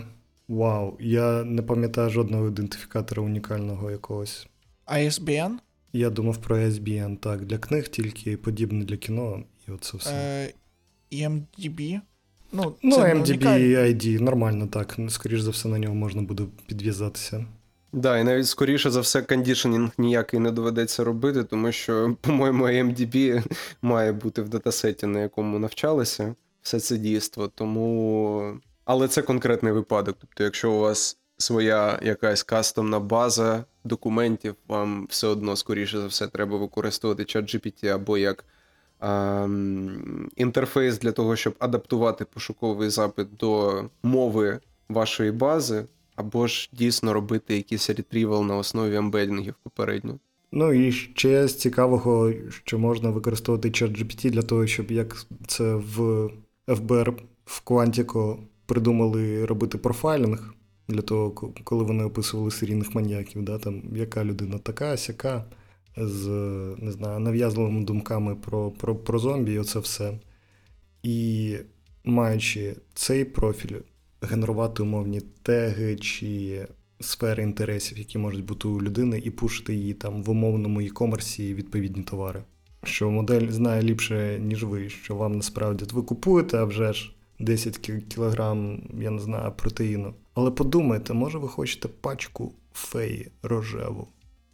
[0.48, 0.98] вау.
[1.00, 4.48] Я не пам'ятаю жодного ідентифікатора унікального якогось.
[4.88, 5.52] ISBN
[5.94, 10.12] Я думав про SBN, так, для книг тільки подібне для кіно, і оце все.
[10.14, 10.54] Е,
[11.12, 12.02] EMDB.
[12.52, 14.98] Ну, ну, це MDB і ID, нормально так.
[15.10, 17.46] Скоріш за все, на нього можна буде підв'язатися.
[17.94, 23.44] Да, і навіть скоріше за все, кондішенінг ніякий не доведеться робити, тому що, по-моєму, AMDB
[23.82, 27.48] має бути в датасеті, на якому навчалися все це дійство.
[27.48, 28.60] Тому.
[28.86, 30.18] Але це конкретний випадок.
[30.20, 36.28] Тобто, якщо у вас своя якась кастомна база документів, вам все одно, скоріше за все,
[36.28, 38.46] треба використовувати ChatGPT або як
[39.02, 44.60] ем, інтерфейс для того, щоб адаптувати пошуковий запит до мови
[44.90, 45.86] вашої бази,
[46.16, 50.20] або ж дійсно робити якийсь ретрівал на основі ембедінгів попередньо.
[50.52, 56.30] Ну і ще з цікавого, що можна використовувати ChatGPT для того, щоб як це в
[56.68, 57.14] FBR
[57.46, 60.54] в Quantico придумали робити профайлінг
[60.88, 61.32] для того,
[61.64, 65.46] коли вони описували серійних маньяків, да, там, яка людина така, сяка,
[65.98, 66.28] з
[66.78, 70.20] не знаю, нав'язливими думками про, про, про зомбі, і оце все.
[71.04, 71.56] І
[72.04, 73.76] маючи цей профіль,
[74.22, 76.68] генерувати умовні теги чи
[77.00, 82.04] сфери інтересів, які можуть бути у людини, і пушити її там в умовному e-комерсі відповідні
[82.04, 82.44] товари.
[82.84, 87.80] Що модель знає ліпше, ніж ви, що вам насправді ви купуєте, а вже ж 10
[87.80, 90.14] кі- кілограм, я не знаю, протеїну.
[90.34, 94.08] Але подумайте, може ви хочете пачку феї рожеву.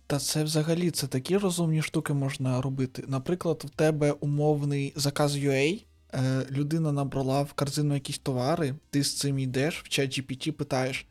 [0.07, 3.03] Та це взагалі це такі розумні штуки можна робити.
[3.07, 5.83] Наприклад, в тебе умовний заказ UA,
[6.13, 11.05] е, людина набрала в корзину якісь товари, ти з цим йдеш, в чат GPT питаєш,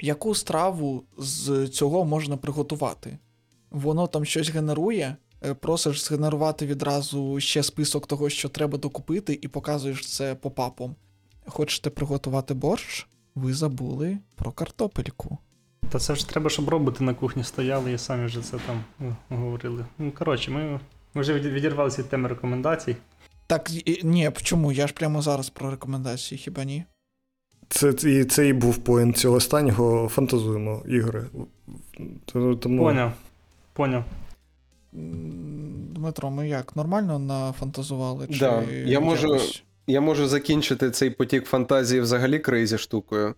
[0.00, 3.18] яку страву з цього можна приготувати.
[3.70, 9.48] Воно там щось генерує, е, просиш згенерувати відразу ще список того, що треба докупити, і
[9.48, 10.94] показуєш це popup ом.
[11.46, 13.06] Хочете приготувати борщ?
[13.34, 15.38] Ви забули про картопельку.
[15.90, 19.16] Та це ж треба, щоб роботи на кухні стояли і самі вже це там ну,
[19.28, 19.86] говорили.
[19.98, 20.80] Ну, коротше, ми,
[21.14, 22.96] ми вже відірвалися від теми рекомендацій.
[23.46, 23.70] Так,
[24.02, 24.72] ні, чому?
[24.72, 26.84] Я ж прямо зараз про рекомендації, хіба ні?
[27.68, 30.08] Це, це, і це і був point цього останнього.
[30.08, 31.26] Фантазуємо ігри.
[32.24, 33.12] Тому- Тому Поняв.
[33.72, 34.04] Поняв.
[34.92, 36.76] Дмитро, ми як?
[36.76, 38.28] Нормально нафантазували?
[38.28, 39.62] Чи Да, я можу- якось?
[39.86, 43.34] Я можу закінчити цей потік фантазії взагалі crazy штукою.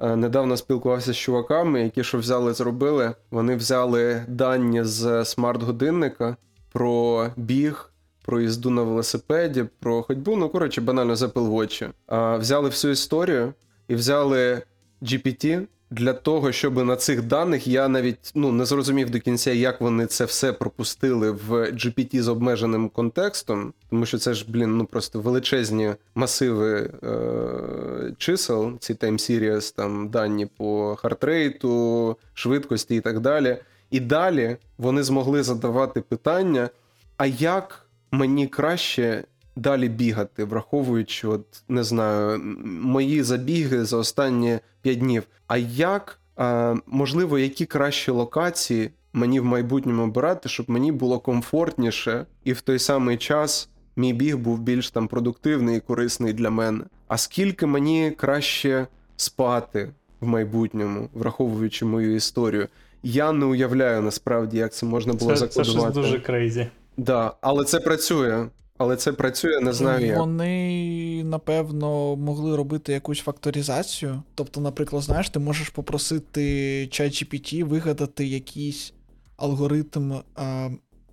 [0.00, 3.14] Е, Недавно спілкувався з чуваками, які що взяли, зробили.
[3.30, 6.36] Вони взяли дані з смарт-годинника
[6.72, 7.92] про біг,
[8.24, 11.90] про їзду на велосипеді, про ходьбу, ну коротше, банально з Apple Watch.
[12.06, 13.54] А, Взяли всю історію
[13.88, 14.62] і взяли
[15.02, 19.80] GPT для того, щоб на цих даних я навіть ну, не зрозумів до кінця, як
[19.80, 24.84] вони це все пропустили в GPT з обмеженим контекстом, тому що це ж, блін, ну
[24.84, 33.20] просто величезні масиви е- чисел, ці time series, там дані по хартрейту, швидкості і так
[33.20, 33.56] далі.
[33.90, 36.70] І далі вони змогли задавати питання:
[37.16, 39.24] а як мені краще
[39.56, 45.22] далі бігати, враховуючи, от не знаю, мої забіги за останні 5 днів.
[45.46, 52.26] А як, а, можливо, які кращі локації мені в майбутньому обирати, щоб мені було комфортніше,
[52.44, 56.84] і в той самий час мій біг був більш там продуктивний і корисний для мене.
[57.08, 62.68] А скільки мені краще спати в майбутньому, враховуючи мою історію?
[63.02, 66.66] Я не уявляю насправді, як це можна було Це, це щось дуже крейзі.
[66.96, 68.46] Да, але це працює.
[68.82, 70.18] Але це працює, не знаю як.
[70.18, 74.22] Вони, напевно, могли робити якусь факторизацію.
[74.34, 76.42] Тобто, наприклад, знаєш, ти можеш попросити
[76.86, 78.92] ChatGPT вигадати якийсь
[79.36, 80.70] алгоритм а,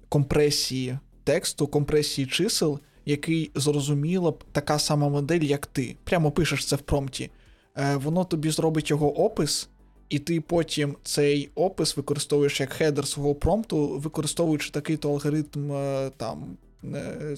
[0.09, 5.95] компресії тексту, компресії чисел, який зрозуміла б така сама модель, як ти.
[6.03, 7.31] Прямо пишеш це в промпті.
[7.77, 9.69] Е, воно тобі зробить його опис,
[10.09, 16.57] і ти потім цей опис використовуєш як хедер свого промпту, використовуючи такий-то алгоритм е, там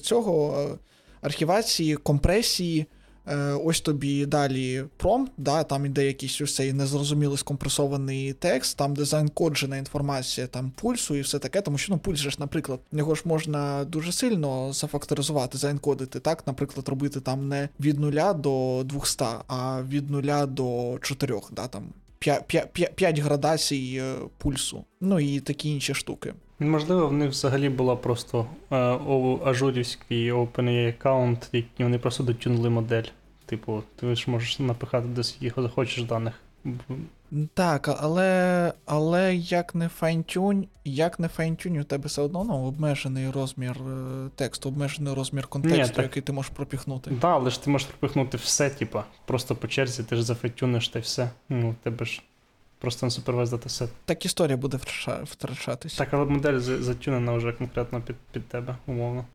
[0.01, 0.77] цього е,
[1.21, 2.87] архівації, компресії,
[3.27, 8.95] Е, ось тобі далі промпт, да, там іде якийсь ось цей незрозумілий скомпресований текст, там
[8.95, 12.79] де заенкоджена інформація там пульсу і все таке, тому що ну пульс же ж, наприклад,
[12.91, 18.83] його ж можна дуже сильно зафакторизувати, заенкодити, так, наприклад, робити там не від 0 до
[18.85, 21.83] 200, а від 0 до 4, да, там
[22.95, 26.33] 5, градацій е, пульсу, ну і такі інші штуки.
[26.59, 28.75] Можливо, в них взагалі була просто е,
[29.45, 33.03] ажурівський OpenAI аккаунт, який вони просто дотюнули модель.
[33.45, 36.33] Типу, ти ж можеш напихати до скільки захочеш даних.
[37.53, 43.29] Так, але, але як не файнтюнь, як не файнтюнь, у тебе все одно ну, обмежений
[43.29, 46.03] розмір е, тексту, обмежений розмір контексту, так.
[46.03, 47.11] який ти можеш пропіхнути.
[47.21, 50.99] Да, але ж ти можеш пропихнути все, типа, просто по черзі, ти ж зафетюниш та
[50.99, 51.29] й все.
[51.49, 52.21] Ну, тебе ж
[52.79, 53.89] просто не супервайз датасет.
[54.05, 55.95] Так історія буде втрача- втрачатись.
[55.95, 59.25] Так, але модель затюнена вже конкретно під, під тебе, умовно.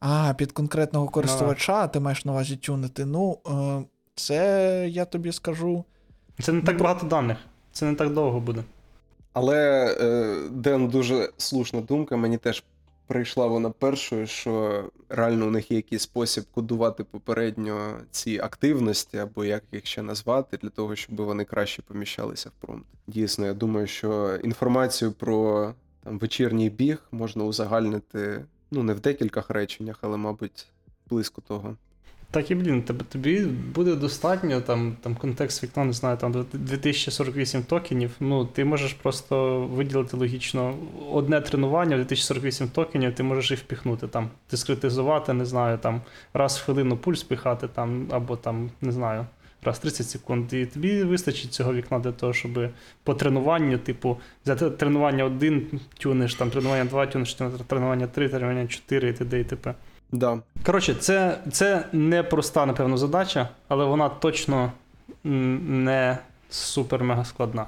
[0.00, 3.04] А, під конкретного користувача ти маєш на увазі тюнити.
[3.04, 3.84] Ну, е,
[4.14, 5.84] це я тобі скажу.
[6.40, 7.38] Це не так багато даних,
[7.72, 8.64] це не так довго буде.
[9.32, 12.16] Але е, Ден дуже слушна думка.
[12.16, 12.64] Мені теж
[13.06, 19.44] прийшла вона першою, що реально у них є якийсь спосіб кодувати попередньо ці активності, або
[19.44, 22.86] як їх ще назвати, для того, щоб вони краще поміщалися в промпт.
[23.06, 29.50] Дійсно, я думаю, що інформацію про там, вечірній біг можна узагальнити ну, не в декількох
[29.50, 30.66] реченнях, але, мабуть,
[31.10, 31.76] близько того.
[32.32, 33.40] Так і блін, тобі
[33.74, 38.10] буде достатньо там, там контекст вікна, не знаю, там 2048 токенів.
[38.20, 40.74] Ну, ти можеш просто виділити логічно
[41.12, 46.00] одне тренування, 2048 токенів, ти можеш і впіхнути там, дискретизувати, не знаю, там
[46.34, 49.26] раз в хвилину пульс піхати, там, або там, не знаю,
[49.62, 50.52] раз 30 секунд.
[50.52, 52.68] І тобі вистачить цього вікна для того, щоб
[53.04, 57.36] по тренуванню, типу, взяти тренування 1 тюниш, там тренування 2 тюниш,
[57.66, 59.40] тренування 3, тренування 4 і т.д.
[59.40, 59.74] і т.п.
[60.12, 60.38] Да.
[60.66, 64.72] Коротше, це, це не проста, напевно, задача, але вона точно
[65.24, 66.18] не
[66.50, 67.66] супер-мега складна.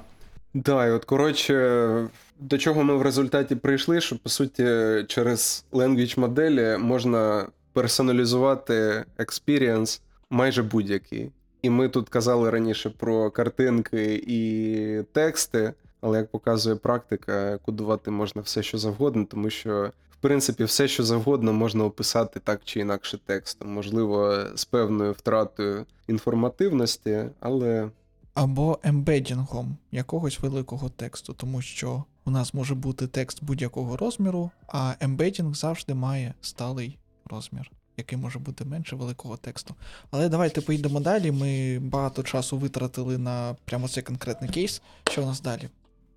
[0.53, 2.07] Да, і от коротше,
[2.39, 4.65] до чого ми в результаті прийшли, що по суті
[5.07, 11.31] через language моделі можна персоналізувати experience майже будь-який.
[11.61, 18.41] І ми тут казали раніше про картинки і тексти, але як показує практика, кодувати можна
[18.41, 23.19] все, що завгодно, тому що, в принципі, все, що завгодно, можна описати так чи інакше
[23.25, 23.73] текстом.
[23.73, 27.89] Можливо, з певною втратою інформативності, але
[28.33, 34.93] Або ембедінгом якогось великого тексту, тому що у нас може бути текст будь-якого розміру, а
[34.99, 39.75] ембедінг завжди має сталий розмір, який може бути менше великого тексту.
[40.11, 41.31] Але давайте поїдемо далі.
[41.31, 44.81] Ми багато часу витратили на прямо цей конкретний кейс.
[45.11, 45.69] Що у нас далі?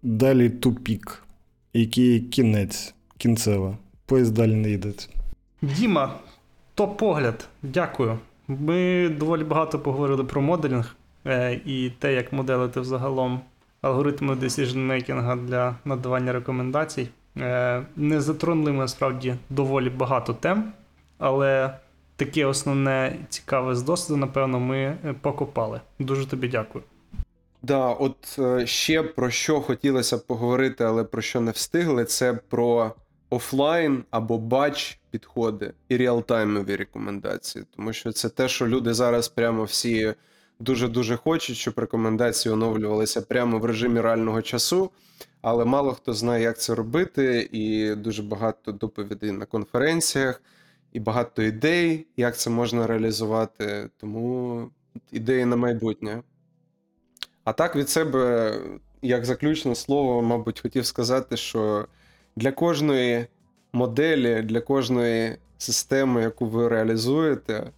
[0.02, 1.22] Далі тупік,
[1.72, 3.78] який кінець, кінцева.
[4.08, 4.92] Поїзд далі не їде.
[5.62, 6.14] Діма,
[6.74, 8.18] топ-погляд, дякую.
[8.48, 13.40] Ми доволі багато поговорили про моделінг е, і те, як моделити взагалом
[13.80, 17.08] алгоритми decision-making для надавання рекомендацій.
[17.36, 20.72] Е, не затронули ми насправді доволі багато тем,
[21.18, 21.74] але
[22.16, 25.80] таке основне цікаве з досвіду, напевно, ми е, покопали.
[25.98, 26.84] Дуже тобі дякую.
[27.62, 32.38] Да, от е, ще про що хотілося б поговорити, але про що не встигли, це
[32.48, 32.92] про
[33.30, 37.64] офлайн або бач підходи і реалтаймові рекомендації.
[37.76, 40.14] Тому що це те, що люди зараз прямо всі
[40.60, 44.90] дуже-дуже хочуть, щоб рекомендації оновлювалися прямо в режимі реального часу.
[45.42, 50.42] Але мало хто знає, як це робити, і дуже багато доповідей на конференціях,
[50.92, 53.90] і багато ідей, як це можна реалізувати.
[53.96, 54.70] Тому
[55.12, 56.22] ідеї на майбутнє.
[57.44, 58.54] А так від себе,
[59.02, 61.86] як заключне слово, мабуть, хотів сказати, що
[62.38, 63.26] для кожної
[63.72, 67.70] моделі, для кожної системи, яку ви реалізуєте, е,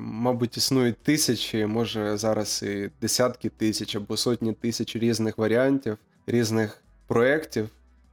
[0.00, 7.68] мабуть, існують тисячі, може зараз і десятки тисяч або сотні тисяч різних варіантів, різних проєктів,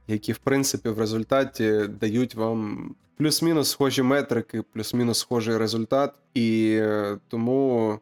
[0.08, 6.14] які, в принципі, в результаті дають вам плюс-мінус схожі метрики, плюс-мінус схожий результат.
[6.34, 7.98] І е, тому.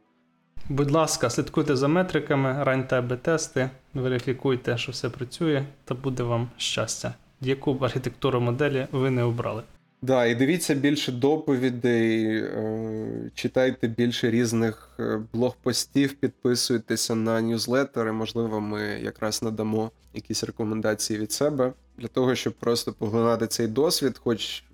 [0.69, 7.15] Будь ласка, слідкуйте за метриками, раньте АБ-тести, верифікуйте, що все працює, та буде вам щастя.
[7.43, 9.63] Яку б архітектуру моделі ви не обрали.
[10.03, 18.13] Да, і дивіться більше доповідей, е, читайте більше різних е, блогпостів, підписуйтеся на ньюзлеттери.
[18.13, 24.21] Можливо, ми якраз надамо якісь рекомендації від себе для того, щоб просто поглинати цей досвід,
[24.25, 24.65] хоч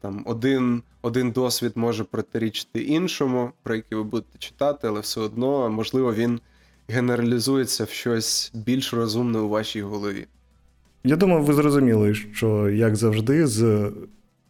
[0.00, 5.70] там один, один досвід може протирічити іншому, про який ви будете читати, але все одно,
[5.70, 6.40] можливо, він
[6.88, 10.26] генералізується в щось більш розумне у вашій голові.
[11.04, 13.92] Я думаю, ви зрозуміли, що як завжди, з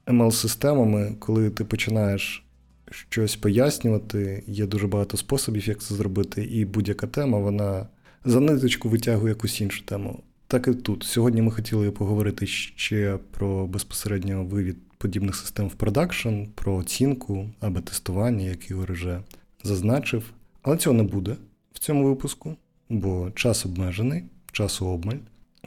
[0.07, 2.45] ML-системами, коли ти починаєш
[2.91, 4.43] щось пояснювати.
[4.47, 7.87] Є дуже багато способів, як це зробити, і будь-яка тема, вона
[8.25, 10.23] за ниточку витягує якусь іншу тему.
[10.47, 11.03] Так і тут.
[11.03, 17.81] Сьогодні ми хотіли поговорити ще про безпосередньо вивід подібних систем в продакшн, про оцінку або
[17.81, 19.21] тестування, як Ігор вже
[19.63, 20.23] зазначив.
[20.63, 21.37] Але цього не буде
[21.73, 22.57] в цьому випуску,
[22.89, 25.19] бо час обмежений, часу обмаль,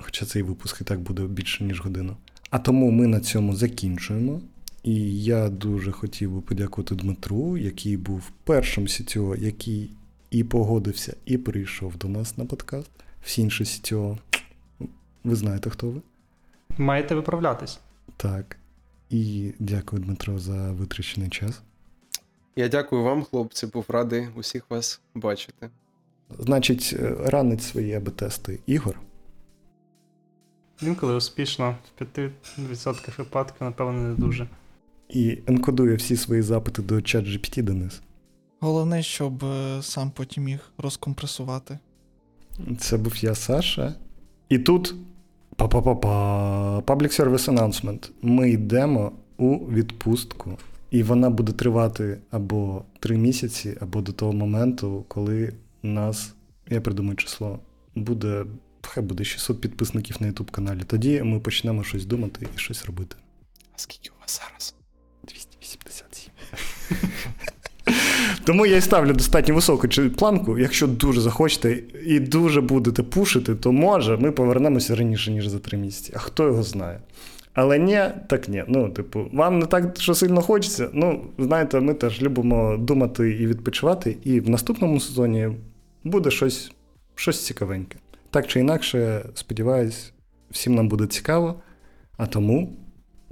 [0.01, 2.17] хоча цей випуск і так буде більше, ніж годину.
[2.49, 4.41] А тому ми на цьому закінчуємо.
[4.83, 9.91] І я дуже хотів би подякувати Дмитру, який був першим CTO, який
[10.31, 12.89] і погодився, і прийшов до нас на подкаст.
[13.23, 14.17] Всі інші CTO,
[15.23, 16.01] ви знаєте, хто ви?
[16.77, 17.79] Маєте виправлятись.
[18.17, 18.57] Так.
[19.09, 21.61] І дякую, Дмитро, за витрачений час.
[22.55, 25.69] Я дякую вам, хлопці, був радий усіх вас бачити.
[26.39, 28.99] Значить, е, ранить свої АБ-тести Ігор.
[30.81, 34.47] Інколи успішно, в 5% випадків, напевно, не дуже.
[35.09, 38.01] І енкодує всі свої запити до ChatGPT Денис.
[38.59, 41.79] Головне, щоб е, сам потім їх розкомпресувати.
[42.79, 43.95] Це був я, Саша.
[44.49, 44.95] І тут
[45.55, 48.11] па-па-па-па, Public Service Announcement.
[48.21, 50.57] Ми йдемо у відпустку,
[50.91, 55.53] і вона буде тривати або три місяці, або до того моменту, коли
[55.83, 56.33] нас,
[56.69, 57.59] я придумаю число,
[57.95, 58.45] буде,
[58.87, 60.81] хай буде 600 підписників на YouTube каналі.
[60.87, 63.15] Тоді ми почнемо щось думати і щось робити.
[63.75, 64.75] А скільки у вас зараз?
[65.23, 66.29] 287.
[68.43, 69.87] Тому я і ставлю достатньо високу
[70.17, 70.59] планку.
[70.59, 75.77] Якщо дуже захочете і дуже будете пушити, то може ми повернемося раніше, ніж за три
[75.77, 76.13] місяці.
[76.15, 77.01] А хто його знає?
[77.53, 78.63] Але ні, так ні.
[78.67, 80.89] Ну, типу, вам не так, що сильно хочеться.
[80.93, 85.49] Ну, знаєте, ми теж любимо думати і відпочивати, і в наступному сезоні
[86.03, 86.71] буде щось,
[87.15, 87.97] щось цікавеньке.
[88.31, 90.13] Так чи інакше, сподіваюсь,
[90.51, 91.61] всім нам буде цікаво.
[92.17, 92.77] А тому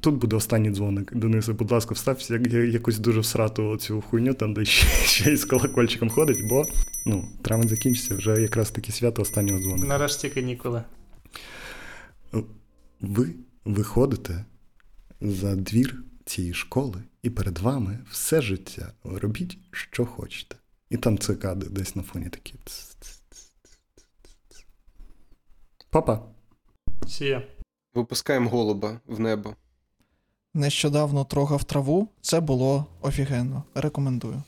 [0.01, 1.15] Тут буде останній дзвоник.
[1.15, 5.33] Денисе, будь ласка, встався як, я- якусь дуже всрату цю хуйню, там, де ще, ще
[5.33, 6.65] й з колокольчиком ходить, бо
[7.05, 9.87] ну, травень закінчиться, вже якраз таки свято останнього дзвоника.
[9.87, 10.83] Нарешті канікули.
[13.01, 13.29] Ви
[13.65, 14.45] виходите
[15.21, 18.93] за двір цієї школи, і перед вами все життя.
[19.03, 20.55] Робіть, що хочете.
[20.89, 22.55] І там цикади десь на фоні такі.
[25.91, 26.19] Папа.
[27.07, 27.47] Сія.
[27.93, 29.55] Випускаємо голуба в небо.
[30.53, 33.63] Нещодавно трогав траву, це було офігенно.
[33.75, 34.43] Рекомендую.